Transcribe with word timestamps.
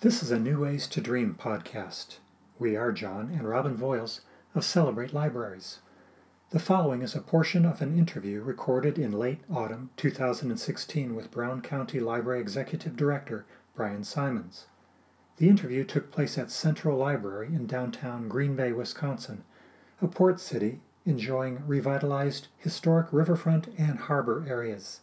This 0.00 0.22
is 0.22 0.30
a 0.30 0.38
New 0.38 0.60
Ways 0.60 0.86
to 0.90 1.00
Dream 1.00 1.36
podcast. 1.36 2.18
We 2.56 2.76
are 2.76 2.92
John 2.92 3.32
and 3.36 3.48
Robin 3.48 3.76
Voiles 3.76 4.20
of 4.54 4.64
Celebrate 4.64 5.12
Libraries. 5.12 5.80
The 6.50 6.60
following 6.60 7.02
is 7.02 7.16
a 7.16 7.20
portion 7.20 7.66
of 7.66 7.82
an 7.82 7.98
interview 7.98 8.40
recorded 8.40 8.96
in 8.96 9.10
late 9.10 9.40
autumn 9.50 9.90
2016 9.96 11.16
with 11.16 11.32
Brown 11.32 11.62
County 11.62 11.98
Library 11.98 12.40
Executive 12.40 12.94
Director 12.94 13.44
Brian 13.74 14.04
Simons. 14.04 14.66
The 15.38 15.48
interview 15.48 15.82
took 15.82 16.12
place 16.12 16.38
at 16.38 16.52
Central 16.52 16.96
Library 16.96 17.48
in 17.48 17.66
downtown 17.66 18.28
Green 18.28 18.54
Bay, 18.54 18.70
Wisconsin, 18.70 19.42
a 20.00 20.06
port 20.06 20.38
city 20.38 20.78
enjoying 21.06 21.66
revitalized 21.66 22.46
historic 22.56 23.08
riverfront 23.10 23.66
and 23.76 23.98
harbor 23.98 24.46
areas. 24.48 25.00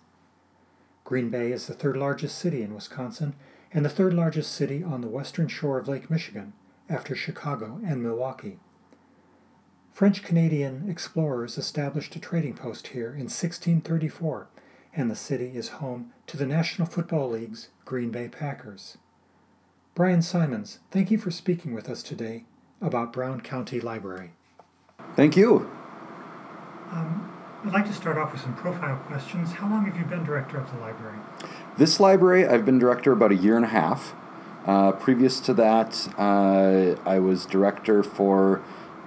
Green 1.03 1.29
Bay 1.29 1.51
is 1.51 1.67
the 1.67 1.73
third 1.73 1.97
largest 1.97 2.37
city 2.37 2.61
in 2.61 2.73
Wisconsin 2.73 3.35
and 3.75 3.83
the 3.83 3.89
third 3.89 4.13
largest 4.13 4.53
city 4.53 4.81
on 4.81 5.01
the 5.01 5.07
western 5.07 5.49
shore 5.49 5.77
of 5.77 5.89
Lake 5.89 6.09
Michigan, 6.09 6.53
after 6.89 7.13
Chicago 7.13 7.81
and 7.85 8.01
Milwaukee. 8.01 8.57
French 9.91 10.23
Canadian 10.23 10.89
explorers 10.89 11.57
established 11.57 12.15
a 12.15 12.19
trading 12.19 12.53
post 12.53 12.87
here 12.87 13.09
in 13.09 13.25
1634, 13.25 14.47
and 14.95 15.11
the 15.11 15.15
city 15.15 15.51
is 15.55 15.67
home 15.67 16.13
to 16.25 16.37
the 16.37 16.45
National 16.45 16.87
Football 16.87 17.31
League's 17.31 17.67
Green 17.83 18.11
Bay 18.11 18.29
Packers. 18.29 18.97
Brian 19.93 20.21
Simons, 20.21 20.79
thank 20.89 21.11
you 21.11 21.17
for 21.17 21.31
speaking 21.31 21.73
with 21.73 21.89
us 21.89 22.01
today 22.01 22.45
about 22.79 23.11
Brown 23.11 23.41
County 23.41 23.81
Library. 23.81 24.31
Thank 25.17 25.35
you. 25.35 25.69
Um, 26.91 27.35
I'd 27.65 27.73
like 27.73 27.87
to 27.87 27.93
start 27.93 28.17
off 28.17 28.31
with 28.31 28.41
some 28.41 28.55
profile 28.55 28.95
questions. 29.07 29.51
How 29.51 29.69
long 29.69 29.85
have 29.85 29.97
you 29.97 30.05
been 30.05 30.23
director 30.23 30.57
of 30.59 30.71
the 30.71 30.79
library? 30.79 31.17
This 31.77 31.99
library, 31.99 32.47
I've 32.47 32.63
been 32.63 32.79
director 32.79 33.11
about 33.11 33.33
a 33.33 33.35
year 33.35 33.57
and 33.57 33.65
a 33.65 33.69
half. 33.69 34.15
Uh, 34.65 34.93
previous 34.93 35.41
to 35.41 35.53
that, 35.55 36.07
uh, 36.17 36.95
I 37.05 37.19
was 37.19 37.45
director 37.45 38.01
for 38.01 38.63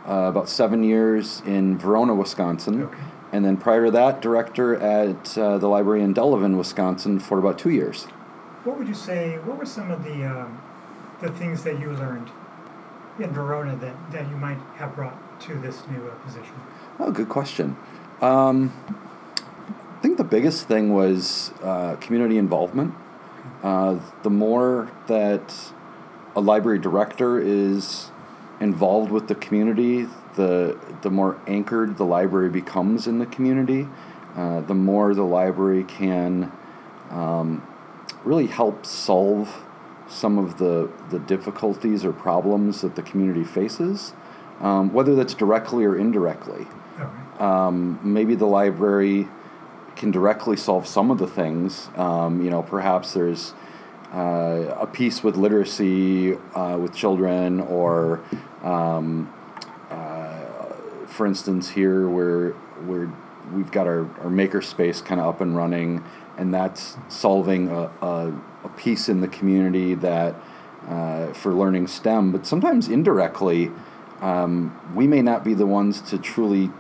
uh, 0.06 0.28
about 0.28 0.50
seven 0.50 0.84
years 0.84 1.42
in 1.46 1.78
Verona, 1.78 2.14
Wisconsin. 2.14 2.83
Okay. 2.83 2.98
And 3.33 3.42
then 3.42 3.56
prior 3.56 3.86
to 3.86 3.91
that, 3.92 4.20
director 4.20 4.77
at 4.77 5.39
uh, 5.39 5.56
the 5.56 5.66
library 5.66 6.02
in 6.02 6.12
Delavan, 6.12 6.58
Wisconsin 6.58 7.19
for 7.19 7.39
about 7.39 7.58
two 7.58 7.70
years. 7.70 8.05
What 8.64 8.77
would 8.77 8.86
you 8.86 8.94
say, 8.94 9.39
what 9.39 9.56
were 9.56 9.64
some 9.64 9.91
of 9.91 10.05
the, 10.05 10.27
um, 10.27 10.61
the 11.22 11.30
things 11.30 11.64
that 11.64 11.80
you 11.80 11.92
learned 11.92 12.30
in 13.19 13.33
Verona 13.33 13.77
that, 13.77 14.12
that 14.12 14.28
you 14.28 14.36
might 14.36 14.58
have 14.77 14.94
brought 14.94 15.41
to 15.41 15.55
this 15.55 15.86
new 15.91 16.06
uh, 16.06 16.14
position? 16.16 16.55
Oh, 16.98 17.12
good 17.12 17.30
question. 17.30 17.78
Um, 18.20 18.74
I 18.84 18.92
think 18.92 18.98
the 18.98 19.17
biggest 20.30 20.68
thing 20.68 20.92
was 20.94 21.52
uh, 21.62 21.96
community 21.96 22.38
involvement. 22.38 22.94
Uh, 23.62 23.98
the 24.22 24.30
more 24.30 24.90
that 25.06 25.72
a 26.36 26.40
library 26.40 26.78
director 26.78 27.38
is 27.38 28.10
involved 28.60 29.10
with 29.10 29.28
the 29.28 29.34
community, 29.34 30.06
the 30.36 30.78
the 31.02 31.10
more 31.10 31.40
anchored 31.46 31.96
the 31.96 32.04
library 32.04 32.50
becomes 32.50 33.06
in 33.06 33.18
the 33.18 33.26
community. 33.26 33.88
Uh, 34.36 34.60
the 34.60 34.74
more 34.74 35.14
the 35.14 35.24
library 35.24 35.82
can 35.84 36.52
um, 37.10 37.66
really 38.24 38.46
help 38.46 38.86
solve 38.86 39.64
some 40.08 40.38
of 40.38 40.58
the, 40.58 40.90
the 41.10 41.18
difficulties 41.18 42.04
or 42.04 42.12
problems 42.12 42.80
that 42.80 42.94
the 42.96 43.02
community 43.02 43.44
faces, 43.44 44.14
um, 44.60 44.92
whether 44.92 45.14
that's 45.14 45.34
directly 45.34 45.84
or 45.84 45.96
indirectly. 45.96 46.66
Um, 47.38 48.00
maybe 48.02 48.34
the 48.34 48.46
library 48.46 49.28
can 49.98 50.10
directly 50.10 50.56
solve 50.56 50.86
some 50.86 51.10
of 51.10 51.18
the 51.18 51.27
things. 51.27 51.91
Um, 51.96 52.41
you 52.42 52.50
know, 52.50 52.62
perhaps 52.62 53.12
there's 53.12 53.52
uh, 54.14 54.77
a 54.80 54.86
piece 54.86 55.22
with 55.22 55.36
literacy 55.36 56.34
uh, 56.55 56.78
with 56.80 56.94
children, 56.94 57.60
or 57.60 58.22
um, 58.62 59.30
uh, 59.90 60.44
for 61.06 61.27
instance, 61.27 61.70
here 61.70 62.08
where 62.08 62.52
where 62.86 63.12
we've 63.52 63.70
got 63.70 63.86
our, 63.86 64.08
our 64.20 64.30
maker 64.30 64.62
space 64.62 65.00
kind 65.00 65.20
of 65.20 65.27
up 65.27 65.40
and 65.40 65.56
running, 65.56 66.05
and 66.39 66.55
that's 66.55 66.96
solving 67.08 67.68
a, 67.68 67.90
a, 68.00 68.33
a 68.64 68.68
piece 68.77 69.08
in 69.08 69.20
the 69.20 69.28
community 69.28 69.94
that 69.94 70.34
uh, 70.86 71.33
for 71.33 71.52
learning 71.52 71.86
STEM, 71.86 72.33
but 72.33 72.46
sometimes 72.46 72.89
indirectly. 72.89 73.70
Um, 74.20 74.77
we 74.96 75.06
may 75.06 75.23
not 75.23 75.44
be 75.44 75.55
the 75.55 75.67
ones 75.67 76.00
to 76.11 76.18
truly 76.18 76.73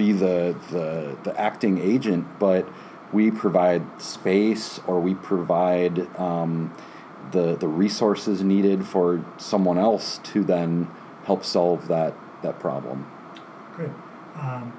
be 0.00 0.12
the, 0.12 0.56
the, 0.70 1.16
the 1.24 1.38
acting 1.38 1.78
agent, 1.78 2.26
but 2.38 2.66
we 3.12 3.30
provide 3.30 3.82
space 4.00 4.80
or 4.86 4.98
we 4.98 5.14
provide 5.14 5.98
um, 6.18 6.74
the, 7.32 7.54
the 7.56 7.68
resources 7.68 8.42
needed 8.42 8.86
for 8.86 9.22
someone 9.36 9.76
else 9.76 10.18
to 10.24 10.42
then 10.42 10.88
help 11.24 11.44
solve 11.44 11.86
that, 11.88 12.14
that 12.42 12.58
problem. 12.58 13.06
Good. 13.76 13.92
Um, 14.36 14.72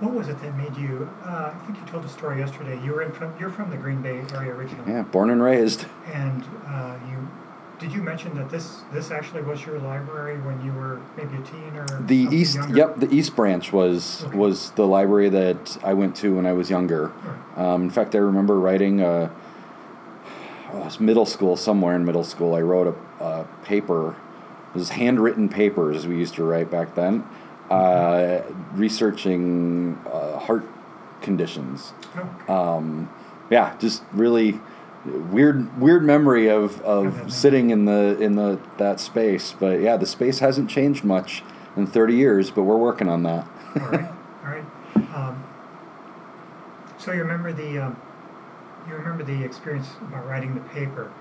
what 0.00 0.14
was 0.14 0.28
it 0.28 0.40
that 0.40 0.56
made 0.56 0.74
you? 0.78 1.10
Uh, 1.22 1.52
I 1.54 1.66
think 1.66 1.78
you 1.78 1.86
told 1.86 2.02
a 2.06 2.08
story 2.08 2.38
yesterday. 2.38 2.82
You 2.82 2.92
were 2.92 3.02
in 3.02 3.12
from 3.12 3.34
you're 3.38 3.50
from 3.50 3.68
the 3.68 3.76
Green 3.76 4.00
Bay 4.00 4.24
area 4.32 4.52
originally. 4.52 4.90
Yeah, 4.90 5.02
born 5.02 5.28
and 5.28 5.42
raised. 5.42 5.84
And 6.12 6.42
uh, 6.66 6.96
you 7.10 7.28
did 7.78 7.92
you 7.92 8.02
mention 8.02 8.34
that 8.36 8.48
this 8.50 8.82
this 8.92 9.10
actually 9.10 9.42
was 9.42 9.64
your 9.66 9.78
library 9.78 10.38
when 10.38 10.64
you 10.64 10.72
were 10.72 11.00
maybe 11.16 11.36
a 11.36 11.42
teen 11.42 11.76
or 11.76 11.86
the 12.06 12.26
east? 12.30 12.54
younger? 12.56 12.76
Yep, 12.76 12.96
the 13.00 13.14
East 13.14 13.36
Branch 13.36 13.72
was 13.72 14.24
Okay. 14.24 14.36
was 14.36 14.70
the 14.72 14.86
library 14.86 15.28
that 15.28 15.78
I 15.84 15.94
went 15.94 16.16
to 16.16 16.34
when 16.36 16.46
I 16.46 16.52
was 16.52 16.70
younger. 16.70 17.10
Alright. 17.10 17.58
Um, 17.58 17.82
in 17.82 17.90
fact, 17.90 18.14
I 18.14 18.18
remember 18.18 18.58
writing 18.58 19.00
a 19.00 19.30
oh, 20.72 20.78
it 20.78 20.84
was 20.84 21.00
middle 21.00 21.26
school 21.26 21.56
somewhere 21.56 21.94
in 21.96 22.04
middle 22.04 22.24
school. 22.24 22.54
I 22.54 22.62
wrote 22.62 22.96
a, 23.20 23.24
a 23.24 23.44
paper. 23.64 24.16
It 24.74 24.78
was 24.78 24.90
handwritten 24.90 25.48
papers 25.48 26.06
we 26.06 26.16
used 26.18 26.34
to 26.34 26.44
write 26.44 26.70
back 26.70 26.94
then, 26.94 27.24
uh, 27.70 28.42
researching 28.74 29.98
uh, 30.12 30.38
heart 30.38 30.64
conditions. 31.22 31.92
Okay. 32.16 32.52
Um, 32.52 33.08
yeah, 33.50 33.76
just 33.78 34.02
really 34.12 34.60
weird 35.06 35.80
weird 35.80 36.04
memory 36.04 36.48
of, 36.48 36.80
of 36.82 37.32
sitting 37.32 37.70
in 37.70 37.84
the 37.84 38.18
in 38.20 38.36
the 38.36 38.60
that 38.78 39.00
space. 39.00 39.54
But 39.58 39.80
yeah, 39.80 39.96
the 39.96 40.06
space 40.06 40.40
hasn't 40.40 40.70
changed 40.70 41.04
much 41.04 41.42
in 41.76 41.86
30 41.86 42.14
years, 42.14 42.50
but 42.50 42.62
we're 42.62 42.76
working 42.76 43.08
on 43.08 43.22
that. 43.24 43.46
all 43.80 43.88
right. 43.88 44.10
All 44.42 44.50
right. 44.50 44.64
Um, 45.14 45.44
so 46.98 47.12
you 47.12 47.20
remember 47.20 47.52
the 47.52 47.78
um, 47.78 48.00
you 48.88 48.94
remember 48.94 49.24
the 49.24 49.42
experience 49.44 49.88
about 50.00 50.26
writing 50.26 50.54
the 50.54 50.60
paper. 50.60 51.12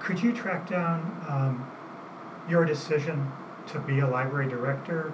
Could 0.00 0.22
you 0.22 0.32
track 0.32 0.68
down 0.68 1.24
um, 1.28 1.70
your 2.48 2.64
decision 2.64 3.32
to 3.68 3.80
be 3.80 3.98
a 3.98 4.06
library 4.06 4.48
director 4.48 5.12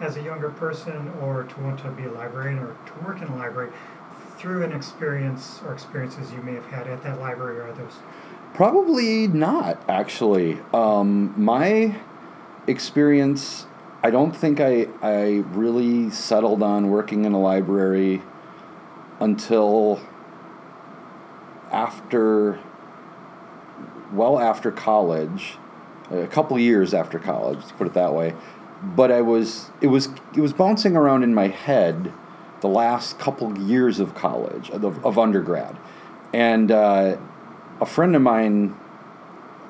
as 0.00 0.16
a 0.16 0.22
younger 0.22 0.50
person, 0.50 1.08
or 1.22 1.44
to 1.44 1.60
want 1.60 1.78
to 1.80 1.90
be 1.90 2.04
a 2.04 2.10
librarian, 2.10 2.58
or 2.58 2.76
to 2.86 3.06
work 3.06 3.22
in 3.22 3.28
a 3.28 3.36
library 3.36 3.72
through 4.38 4.62
an 4.62 4.72
experience 4.72 5.60
or 5.64 5.72
experiences 5.72 6.32
you 6.32 6.42
may 6.42 6.54
have 6.54 6.66
had 6.66 6.86
at 6.86 7.02
that 7.02 7.20
library 7.20 7.58
or 7.58 7.68
others? 7.68 7.94
Probably 8.54 9.26
not, 9.26 9.82
actually. 9.88 10.60
Um, 10.72 11.34
my 11.36 11.96
experience, 12.66 13.66
I 14.02 14.10
don't 14.10 14.34
think 14.34 14.60
I, 14.60 14.88
I 15.02 15.44
really 15.52 16.10
settled 16.10 16.62
on 16.62 16.90
working 16.90 17.24
in 17.24 17.32
a 17.32 17.40
library 17.40 18.22
until 19.20 20.00
after, 21.72 22.60
well, 24.12 24.38
after 24.38 24.70
college, 24.70 25.56
a 26.10 26.26
couple 26.26 26.58
years 26.58 26.94
after 26.94 27.18
college, 27.18 27.58
let's 27.58 27.72
put 27.72 27.86
it 27.86 27.94
that 27.94 28.14
way. 28.14 28.34
But 28.82 29.10
I 29.10 29.22
was, 29.22 29.70
it 29.80 29.88
was, 29.88 30.10
it 30.36 30.40
was 30.40 30.52
bouncing 30.52 30.96
around 30.96 31.22
in 31.22 31.34
my 31.34 31.48
head 31.48 32.12
the 32.64 32.68
last 32.68 33.18
couple 33.18 33.56
years 33.58 34.00
of 34.00 34.14
college, 34.14 34.70
of, 34.70 35.04
of 35.04 35.18
undergrad. 35.18 35.76
And, 36.32 36.72
uh, 36.72 37.18
a 37.80 37.86
friend 37.86 38.14
of 38.16 38.22
mine 38.22 38.74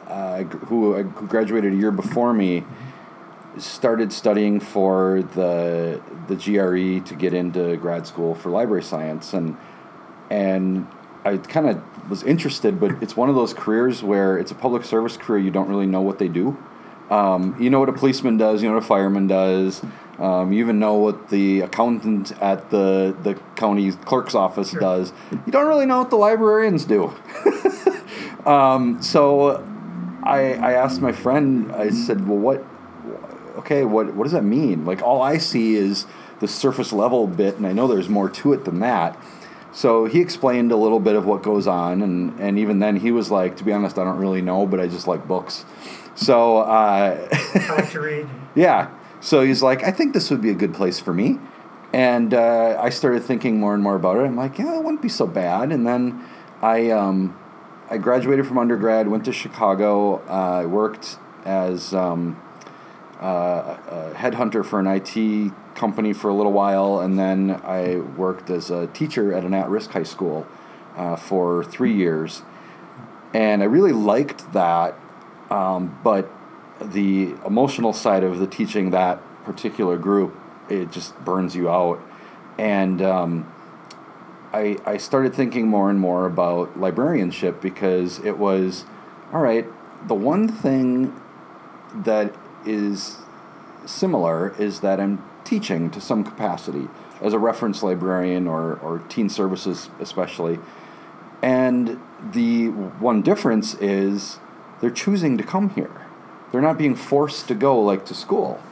uh, 0.07 0.45
who, 0.45 0.95
who 1.03 1.27
graduated 1.27 1.73
a 1.73 1.77
year 1.77 1.91
before 1.91 2.33
me 2.33 2.65
started 3.57 4.13
studying 4.13 4.59
for 4.61 5.23
the 5.35 6.01
the 6.27 6.35
GRE 6.35 7.05
to 7.07 7.15
get 7.15 7.33
into 7.33 7.77
grad 7.77 8.07
school 8.07 8.35
for 8.35 8.51
library 8.51 8.83
science. 8.83 9.33
And 9.33 9.57
and 10.31 10.87
I 11.25 11.37
kind 11.37 11.69
of 11.69 12.11
was 12.11 12.23
interested 12.23 12.79
but 12.81 13.03
it's 13.03 13.17
one 13.17 13.29
of 13.29 13.35
those 13.35 13.55
careers 13.55 14.03
where 14.03 14.37
it's 14.39 14.51
a 14.51 14.55
public 14.55 14.85
service 14.85 15.17
career 15.17 15.39
you 15.39 15.51
don't 15.51 15.69
really 15.69 15.87
know 15.87 16.03
what 16.03 16.19
they 16.19 16.29
do. 16.29 16.57
Um, 17.11 17.57
you 17.61 17.71
know 17.71 17.81
what 17.81 17.89
a 17.89 17.93
policeman 17.93 18.37
does 18.37 18.63
you 18.63 18.69
know 18.69 18.75
what 18.75 18.85
a 18.85 18.87
fireman 18.87 19.27
does 19.27 19.83
um, 20.19 20.53
you 20.53 20.61
even 20.61 20.79
know 20.79 20.95
what 20.95 21.29
the 21.31 21.61
accountant 21.61 22.33
at 22.41 22.71
the 22.71 23.17
the 23.23 23.35
county 23.57 23.91
clerk's 23.93 24.35
office 24.35 24.71
Sure. 24.71 24.81
does 24.81 25.13
you 25.47 25.53
don't 25.53 25.67
really 25.67 25.87
know 25.87 25.99
what 25.99 26.11
the 26.11 26.17
librarians 26.17 26.85
do 26.85 27.13
um, 28.47 29.03
so 29.03 29.65
I, 30.25 30.55
I 30.55 30.73
asked 30.73 31.03
my 31.03 31.13
friend, 31.13 31.71
I 31.73 31.91
said, 31.91 32.27
well, 32.27 32.39
what, 32.39 32.65
okay, 33.59 33.85
what, 33.85 34.15
what 34.15 34.25
does 34.25 34.33
that 34.33 34.43
mean? 34.43 34.87
Like, 34.87 35.03
all 35.03 35.21
I 35.21 35.37
see 35.37 35.75
is 35.75 36.07
the 36.41 36.49
surface 36.49 36.95
level 36.95 37.27
bit, 37.27 37.57
and 37.57 37.67
I 37.67 37.73
know 37.73 37.87
there's 37.87 38.09
more 38.09 38.31
to 38.31 38.55
it 38.55 38.65
than 38.65 38.81
that. 38.81 39.19
So 39.73 40.07
he 40.07 40.21
explained 40.21 40.73
a 40.73 40.77
little 40.77 41.01
bit 41.01 41.15
of 41.15 41.27
what 41.27 41.43
goes 41.43 41.67
on, 41.67 42.01
and, 42.01 42.41
and 42.41 42.59
even 42.59 42.79
then 42.79 42.97
he 42.97 43.11
was 43.11 43.31
like, 43.31 43.57
to 43.59 43.65
be 43.65 43.73
honest, 43.73 43.99
I 43.99 44.05
don't 44.05 44.19
really 44.19 44.41
know, 44.41 44.67
but 44.67 44.81
I 44.81 44.87
just 44.87 45.07
like 45.07 45.29
books. 45.29 45.67
So 46.15 46.59
uh, 46.59 47.29
I 47.31 47.75
like 47.77 47.91
to 47.91 48.01
read. 48.01 48.27
yeah, 48.55 48.89
so 49.25 49.41
he's 49.41 49.63
like, 49.63 49.83
I 49.83 49.91
think 49.91 50.13
this 50.13 50.31
would 50.31 50.43
be 50.43 50.51
a 50.51 50.55
good 50.55 50.75
place 50.75 51.01
for 51.01 51.15
me, 51.15 51.39
and 51.95 52.35
uh, 52.35 52.79
I 52.79 52.91
started 52.91 53.23
thinking 53.23 53.59
more 53.59 53.73
and 53.73 53.83
more 53.83 53.97
about 53.97 54.19
it. 54.19 54.21
I'm 54.21 54.37
like, 54.37 54.59
yeah, 54.59 54.77
it 54.77 54.85
wouldn't 54.85 55.01
be 55.01 55.09
so 55.09 55.27
bad. 55.27 55.73
And 55.73 55.87
then 55.87 56.23
I 56.61 56.91
um, 56.91 57.35
I 57.89 57.97
graduated 57.97 58.47
from 58.47 58.59
undergrad, 58.59 59.09
went 59.09 59.25
to 59.25 59.33
Chicago. 59.33 60.23
Uh, 60.29 60.61
I 60.61 60.67
worked 60.67 61.17
as 61.47 61.95
um, 61.95 62.39
uh, 63.19 63.79
a 63.89 64.13
headhunter 64.15 64.63
for 64.63 64.79
an 64.79 64.87
IT 64.87 65.55
company 65.75 66.13
for 66.13 66.29
a 66.29 66.35
little 66.35 66.53
while, 66.53 67.01
and 67.01 67.19
then 67.19 67.51
I 67.65 68.01
worked 68.01 68.51
as 68.51 68.71
a 68.71 68.89
teacher 68.89 69.33
at 69.33 69.43
an 69.43 69.55
at-risk 69.55 69.93
high 69.93 70.03
school 70.03 70.47
uh, 70.97 71.17
for 71.17 71.65
three 71.65 71.95
years, 71.95 72.43
and 73.33 73.63
I 73.63 73.67
really 73.67 73.93
liked 73.93 74.53
that. 74.53 74.99
Um, 75.51 75.99
but 76.05 76.31
the 76.81 77.35
emotional 77.47 77.93
side 77.93 78.25
of 78.25 78.39
the 78.39 78.47
teaching 78.47 78.91
that 78.91 79.21
particular 79.45 79.97
group, 79.97 80.37
it 80.69 80.91
just 80.91 81.19
burns 81.25 81.55
you 81.55 81.69
out, 81.71 82.01
and 82.59 83.01
um, 83.03 83.53
I 84.53 84.79
I 84.85 84.97
started 84.97 85.35
thinking 85.35 85.69
more 85.69 85.91
and 85.91 86.01
more 86.01 86.27
about 86.27 86.79
librarianship 86.79 87.61
because 87.61 88.19
it 88.21 88.39
was, 88.39 88.85
all 89.33 89.41
right, 89.41 89.67
the 90.07 90.15
one 90.15 90.49
thing 90.49 91.21
that 91.95 92.35
is 92.67 93.19
similar 93.87 94.55
is 94.59 94.81
that 94.81 95.01
I'm 95.01 95.23
teaching 95.45 95.91
to 95.91 96.01
some 96.01 96.25
capacity 96.25 96.89
as 97.21 97.33
a 97.33 97.39
reference 97.39 97.83
librarian 97.83 98.47
or, 98.47 98.75
or 98.77 98.99
teen 99.09 99.29
services, 99.29 99.91
especially. 100.01 100.59
And 101.43 102.01
the 102.33 102.69
one 102.69 103.23
difference 103.23 103.75
is 103.75 104.39
they're 104.81 104.91
choosing 104.91 105.37
to 105.39 105.45
come 105.45 105.71
here. 105.71 106.04
They're 106.55 106.63
not 106.63 106.79
being 106.79 106.95
forced 106.95 107.49
to 107.49 107.55
go 107.57 107.81
like 107.81 108.07
to 108.07 108.15
school. 108.15 108.63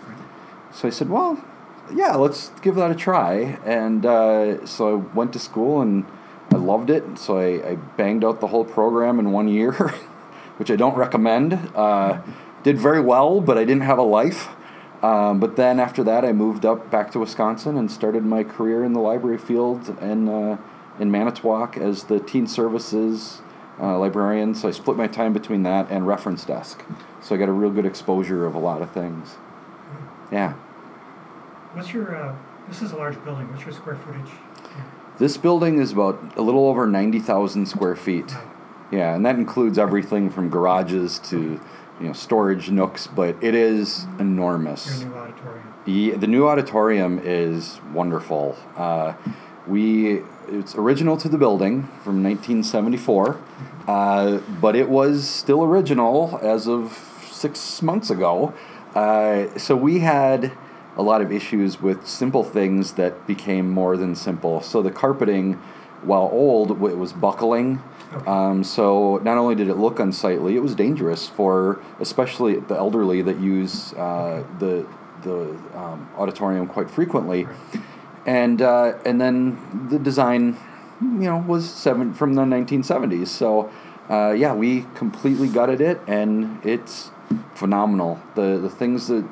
So 0.73 0.87
I 0.87 0.93
said, 0.93 1.11
well, 1.11 1.45
yeah, 1.93 2.15
let's 2.15 2.51
give 2.63 2.77
that 2.77 2.93
a 2.93 2.95
try. 2.95 3.59
And 3.65 4.07
uh, 4.07 4.65
so 4.67 4.89
I 4.89 5.17
went 5.17 5.33
to 5.33 5.41
school 5.41 5.81
and 5.81 6.07
I 6.53 6.59
loved 6.59 6.91
it. 6.91 7.03
And 7.03 7.19
So 7.19 7.39
I, 7.39 7.71
I 7.71 7.75
banged 7.97 8.25
out 8.25 8.41
the 8.41 8.47
whole 8.47 8.65
program 8.65 9.19
in 9.19 9.33
one 9.33 9.49
year, 9.49 9.73
which 10.59 10.71
I 10.71 10.77
don't 10.77 10.97
recommend. 10.97 11.55
Uh, 11.75 12.21
did 12.63 12.79
very 12.79 13.01
well, 13.01 13.41
but 13.41 13.59
I 13.59 13.65
didn't 13.65 13.83
have 13.83 13.99
a 13.99 14.03
life. 14.03 14.51
Um, 15.03 15.41
but 15.41 15.57
then 15.57 15.81
after 15.81 16.05
that, 16.05 16.25
I 16.25 16.31
moved 16.31 16.65
up 16.65 16.89
back 16.89 17.11
to 17.11 17.19
Wisconsin 17.19 17.77
and 17.77 17.91
started 17.91 18.25
my 18.25 18.45
career 18.45 18.85
in 18.85 18.93
the 18.93 19.01
library 19.01 19.39
field 19.39 19.99
in, 20.01 20.29
uh, 20.29 20.57
in 21.01 21.11
Manitowoc 21.11 21.77
as 21.77 22.05
the 22.05 22.21
teen 22.21 22.47
services 22.47 23.43
uh, 23.81 23.99
librarian. 23.99 24.55
So 24.55 24.69
I 24.69 24.71
split 24.71 24.97
my 24.97 25.07
time 25.07 25.33
between 25.33 25.63
that 25.65 25.91
and 25.91 26.07
reference 26.07 26.45
desk. 26.45 26.85
So 27.21 27.35
I 27.35 27.39
got 27.39 27.49
a 27.49 27.53
real 27.53 27.71
good 27.71 27.87
exposure 27.87 28.47
of 28.47 28.55
a 28.55 28.59
lot 28.59 28.83
of 28.83 28.91
things. 28.91 29.37
Yeah. 30.31 30.55
What's 31.73 31.93
your, 31.93 32.15
uh, 32.15 32.37
this 32.69 32.83
is 32.83 32.93
a 32.93 32.97
large 32.97 33.23
building, 33.25 33.51
what's 33.51 33.65
your 33.65 33.73
square 33.73 33.97
footage? 33.97 34.31
This 35.19 35.37
building 35.37 35.79
is 35.79 35.93
about 35.93 36.37
a 36.37 36.43
little 36.43 36.67
over 36.67 36.87
90,000 36.87 37.67
square 37.67 37.95
feet. 37.95 38.35
Yeah, 38.91 39.15
and 39.15 39.25
that 39.25 39.37
includes 39.37 39.79
everything 39.79 40.31
from 40.31 40.51
garages 40.51 41.19
to 41.31 41.59
you 42.01 42.07
know 42.07 42.13
storage 42.13 42.71
nooks, 42.71 43.07
but 43.07 43.43
it 43.43 43.55
is 43.55 44.07
enormous. 44.19 45.01
Your 45.01 45.09
new 45.09 45.17
auditorium? 45.17 45.75
Yeah, 45.87 46.17
the 46.17 46.27
new 46.27 46.47
auditorium 46.47 47.21
is 47.23 47.81
wonderful. 47.93 48.57
Uh, 48.77 49.15
we 49.67 50.23
it's 50.49 50.75
original 50.75 51.17
to 51.19 51.29
the 51.29 51.39
building 51.39 51.83
from 52.05 52.23
1974, 52.23 53.41
uh, 53.87 54.39
but 54.61 54.77
it 54.77 54.89
was 54.89 55.29
still 55.29 55.63
original 55.63 56.39
as 56.43 56.69
of 56.69 56.99
six 57.31 57.83
months 57.83 58.11
ago. 58.11 58.55
Uh, 58.95 59.57
so 59.59 59.75
we 59.75 60.01
had 60.01 60.53
a 60.97 61.03
lot 61.03 61.23
of 61.23 61.33
issues 61.33 61.81
with 61.81 62.07
simple 62.07 62.45
things 62.45 62.93
that 62.95 63.27
became 63.27 63.71
more 63.71 63.97
than 63.97 64.15
simple. 64.15 64.61
So 64.61 64.83
the 64.83 64.91
carpeting, 64.91 65.55
while 66.03 66.29
old, 66.33 66.71
it 66.71 66.99
was 66.99 67.13
buckling. 67.13 67.83
Um, 68.27 68.63
so 68.63 69.19
not 69.25 69.39
only 69.39 69.55
did 69.55 69.69
it 69.69 69.77
look 69.77 69.99
unsightly, 69.99 70.55
it 70.57 70.63
was 70.63 70.75
dangerous 70.75 71.29
for 71.29 71.81
especially 71.99 72.57
the 72.61 72.77
elderly 72.77 73.23
that 73.23 73.41
use 73.41 73.95
uh, 73.95 74.45
the 74.59 74.87
the 75.23 75.57
um, 75.75 76.09
auditorium 76.19 76.67
quite 76.67 76.91
frequently. 76.91 77.47
And 78.27 78.63
uh, 78.63 78.95
and 79.05 79.21
then 79.21 79.89
the 79.91 79.99
design, 79.99 80.57
you 81.01 81.09
know, 81.31 81.39
was 81.39 81.69
seven 81.69 82.15
from 82.15 82.35
the 82.35 82.43
1970s. 82.43 83.29
So 83.29 83.71
uh, 84.09 84.31
yeah, 84.33 84.55
we 84.55 84.87
completely 84.95 85.49
gutted 85.49 85.81
it, 85.81 86.01
and 86.07 86.65
it's 86.65 87.11
phenomenal. 87.55 88.21
The 88.35 88.59
the 88.59 88.71
things 88.71 89.09
that 89.09 89.25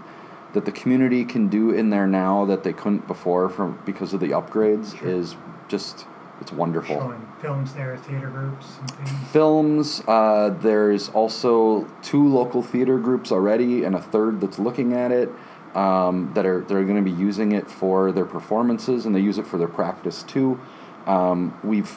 that 0.52 0.64
the 0.64 0.72
community 0.72 1.24
can 1.24 1.48
do 1.48 1.70
in 1.70 1.90
there 1.90 2.08
now 2.08 2.44
that 2.46 2.64
they 2.64 2.72
couldn't 2.72 3.06
before 3.06 3.48
from 3.48 3.78
because 3.86 4.12
of 4.12 4.18
the 4.18 4.30
upgrades 4.30 4.98
Sure. 4.98 5.08
is 5.08 5.36
just 5.68 6.06
it's 6.40 6.50
wonderful 6.52 6.96
Showing 6.96 7.28
films 7.40 7.72
there, 7.74 7.96
theater 7.98 8.28
groups 8.28 8.78
and 8.80 8.90
things? 8.92 9.28
films. 9.30 10.02
Uh, 10.08 10.48
there's 10.60 11.08
also 11.10 11.86
two 12.02 12.26
local 12.26 12.62
theater 12.62 12.98
groups 12.98 13.30
already, 13.30 13.84
and 13.84 13.94
a 13.94 14.00
third 14.02 14.40
that's 14.40 14.58
looking 14.58 14.92
at 14.94 15.12
it. 15.12 15.28
Um, 15.74 16.32
that 16.34 16.46
are 16.46 16.62
they're 16.62 16.82
going 16.82 17.02
to 17.02 17.10
be 17.10 17.16
using 17.16 17.52
it 17.52 17.70
for 17.70 18.10
their 18.10 18.24
performances, 18.24 19.06
and 19.06 19.14
they 19.14 19.20
use 19.20 19.38
it 19.38 19.46
for 19.46 19.56
their 19.56 19.68
practice 19.68 20.24
too. 20.24 20.60
Um, 21.06 21.58
we've 21.62 21.96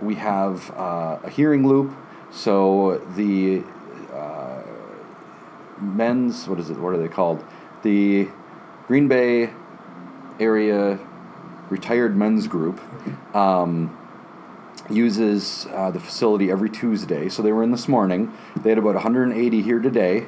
we 0.00 0.14
have 0.14 0.70
uh, 0.70 1.18
a 1.22 1.28
hearing 1.28 1.68
loop, 1.68 1.94
so 2.30 2.98
the 3.16 3.62
uh, 4.12 4.62
men's 5.78 6.48
what 6.48 6.58
is 6.58 6.70
it? 6.70 6.78
What 6.78 6.94
are 6.94 6.98
they 6.98 7.08
called? 7.08 7.44
The 7.82 8.28
Green 8.86 9.08
Bay 9.08 9.50
area 10.38 10.98
retired 11.68 12.16
men's 12.16 12.48
group 12.48 12.80
um, 13.34 13.96
uses 14.90 15.66
uh, 15.72 15.90
the 15.90 16.00
facility 16.00 16.50
every 16.50 16.68
Tuesday. 16.68 17.28
So 17.28 17.42
they 17.42 17.52
were 17.52 17.62
in 17.62 17.70
this 17.70 17.86
morning. 17.88 18.36
They 18.56 18.70
had 18.70 18.78
about 18.78 18.94
180 18.94 19.62
here 19.62 19.78
today, 19.78 20.26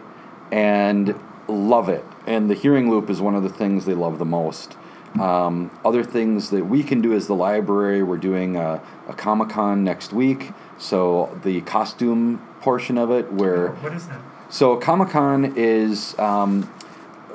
and 0.50 1.18
love 1.48 1.88
it. 1.88 2.04
And 2.26 2.48
the 2.48 2.54
hearing 2.54 2.90
loop 2.90 3.10
is 3.10 3.20
one 3.20 3.34
of 3.34 3.42
the 3.42 3.48
things 3.48 3.84
they 3.84 3.94
love 3.94 4.19
the 4.19 4.24
most. 4.24 4.76
Um, 5.20 5.70
other 5.84 6.02
things 6.04 6.50
that 6.50 6.64
we 6.64 6.82
can 6.82 7.02
do 7.02 7.12
as 7.12 7.26
the 7.26 7.34
library, 7.34 8.02
we're 8.02 8.16
doing 8.16 8.56
a, 8.56 8.80
a 9.08 9.12
Comic 9.12 9.50
Con 9.50 9.84
next 9.84 10.12
week. 10.12 10.52
So 10.78 11.38
the 11.44 11.60
costume 11.62 12.38
portion 12.60 12.96
of 12.96 13.10
it, 13.10 13.31
where 13.32 13.69
What 13.69 13.93
is 13.93 14.06
that? 14.08 14.20
so 14.48 14.76
Comic 14.76 15.10
Con 15.10 15.52
is 15.56 16.19
um, 16.19 16.72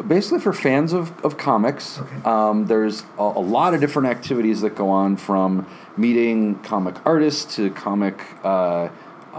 basically 0.07 0.39
for 0.39 0.53
fans 0.53 0.91
of, 0.91 1.23
of 1.23 1.37
comics. 1.37 1.99
Okay. 1.99 2.15
Um, 2.25 2.65
there's 2.65 3.03
a, 3.19 3.21
a 3.21 3.45
lot 3.45 3.75
of 3.75 3.79
different 3.79 4.07
activities 4.07 4.61
that 4.61 4.75
go 4.75 4.89
on 4.89 5.15
from 5.15 5.67
meeting 5.95 6.55
comic 6.63 6.95
artists 7.05 7.55
to 7.57 7.69
comic 7.71 8.19
uh, 8.43 8.89
uh, 9.33 9.37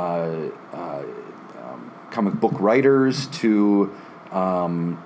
uh, 0.73 1.03
um, 1.61 1.93
comic 2.13 2.35
book 2.35 2.55
writers 2.61 3.27
to 3.29 3.93
um, 4.31 5.03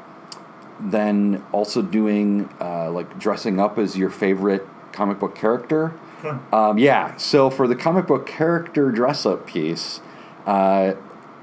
then 0.91 1.43
also 1.53 1.83
doing 1.83 2.49
uh, 2.61 2.91
like 2.91 3.19
dressing 3.19 3.61
up 3.61 3.79
as 3.79 3.97
your 3.97 4.11
favorite 4.11 4.67
comic 4.93 5.19
book 5.19 5.35
character. 5.35 5.93
Fun. 6.21 6.41
Um, 6.53 6.79
yeah, 6.79 7.17
so 7.17 7.51
for 7.51 7.67
the 7.67 7.75
comic 7.77 8.07
book 8.07 8.27
character 8.27 8.91
dress 8.91 9.25
up 9.27 9.47
piece, 9.47 10.01
uh, 10.47 10.95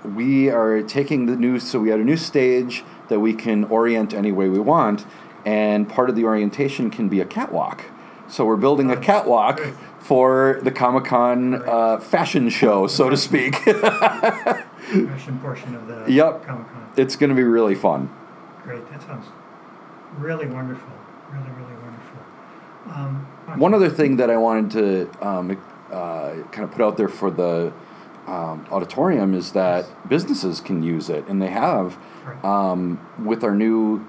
we 0.04 0.50
are 0.50 0.82
taking 0.82 1.26
the 1.26 1.36
new, 1.36 1.60
so 1.60 1.80
we 1.80 1.90
had 1.90 2.00
a 2.00 2.04
new 2.04 2.16
stage 2.18 2.84
that 3.10 3.20
we 3.20 3.34
can 3.34 3.66
orient 3.66 4.14
any 4.14 4.32
way 4.32 4.48
we 4.50 4.60
want, 4.60 5.06
and 5.46 5.90
part 5.90 6.10
of 6.10 6.16
the 6.16 6.24
orientation 6.24 6.90
can 6.90 7.10
be 7.10 7.20
a 7.20 7.26
catwalk. 7.26 7.84
So 8.28 8.46
we're 8.46 8.58
building 8.58 8.92
a 8.92 8.98
catwalk 8.98 9.60
for 10.00 10.60
the 10.64 10.72
Comic 10.72 11.06
Con 11.06 11.56
uh, 11.68 12.00
fashion 12.00 12.50
show, 12.50 12.88
so 12.88 13.10
to 13.10 13.18
speak. 13.18 13.56
Fashion 13.66 15.40
portion 15.42 15.76
of 15.76 15.88
the 15.88 16.06
Yep. 16.08 16.46
Comic 16.46 16.68
Con. 16.72 16.90
it's 16.96 17.16
going 17.16 17.30
to 17.30 17.36
be 17.36 17.44
really 17.44 17.76
fun. 17.76 18.10
Great, 18.70 18.88
that 18.92 19.02
sounds 19.02 19.26
really 20.20 20.46
wonderful, 20.46 20.92
really, 21.32 21.50
really 21.50 21.74
wonderful. 21.82 22.20
Um, 22.92 23.60
One 23.60 23.74
other 23.74 23.90
thing 23.90 24.18
that 24.18 24.30
I 24.30 24.38
wanted 24.38 24.70
to 24.74 25.28
um, 25.28 25.64
uh, 25.92 26.44
kind 26.52 26.66
of 26.66 26.72
put 26.72 26.84
out 26.84 26.96
there 26.96 27.10
for 27.10 27.32
the 27.32 27.74
um, 28.28 28.68
auditorium 28.70 29.34
is 29.34 29.54
that 29.54 29.88
businesses 30.08 30.62
can 30.62 30.84
use 30.84 31.10
it, 31.10 31.28
and 31.28 31.42
they 31.42 31.48
have. 31.48 31.98
Right. 32.24 32.46
Um, 32.46 33.04
with 33.26 33.44
our 33.44 33.56
new 33.56 34.08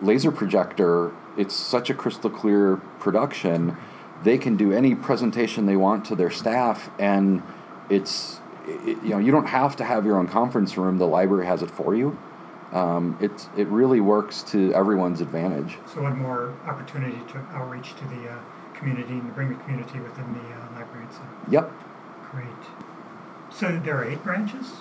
laser 0.00 0.32
projector, 0.32 1.12
it's 1.36 1.54
such 1.54 1.88
a 1.88 1.94
crystal 1.94 2.28
clear 2.28 2.78
production. 2.98 3.76
They 4.24 4.36
can 4.36 4.56
do 4.56 4.72
any 4.72 4.96
presentation 4.96 5.66
they 5.66 5.76
want 5.76 6.04
to 6.06 6.16
their 6.16 6.30
staff, 6.32 6.90
and 6.98 7.40
it's 7.88 8.40
it, 8.66 9.00
you 9.04 9.10
know 9.10 9.18
you 9.18 9.30
don't 9.30 9.46
have 9.46 9.76
to 9.76 9.84
have 9.84 10.04
your 10.04 10.18
own 10.18 10.26
conference 10.26 10.76
room. 10.76 10.98
The 10.98 11.06
library 11.06 11.46
has 11.46 11.62
it 11.62 11.70
for 11.70 11.94
you. 11.94 12.18
Um, 12.72 13.18
it's 13.20 13.48
it 13.56 13.68
really 13.68 14.00
works 14.00 14.42
to 14.44 14.72
everyone's 14.74 15.20
advantage. 15.20 15.78
So 15.92 16.02
what 16.02 16.16
more 16.16 16.54
opportunity 16.66 17.18
to 17.32 17.38
outreach 17.52 17.94
to 17.96 18.04
the 18.06 18.30
uh, 18.30 18.38
community 18.74 19.12
and 19.12 19.26
to 19.26 19.32
bring 19.34 19.50
the 19.50 19.62
community 19.62 20.00
within 20.00 20.32
the 20.34 20.40
uh, 20.40 20.72
library 20.74 21.04
itself. 21.04 21.28
Yep. 21.50 21.70
Great. 22.30 22.46
So 23.54 23.78
there 23.84 23.98
are 23.98 24.04
eight 24.04 24.24
branches? 24.24 24.72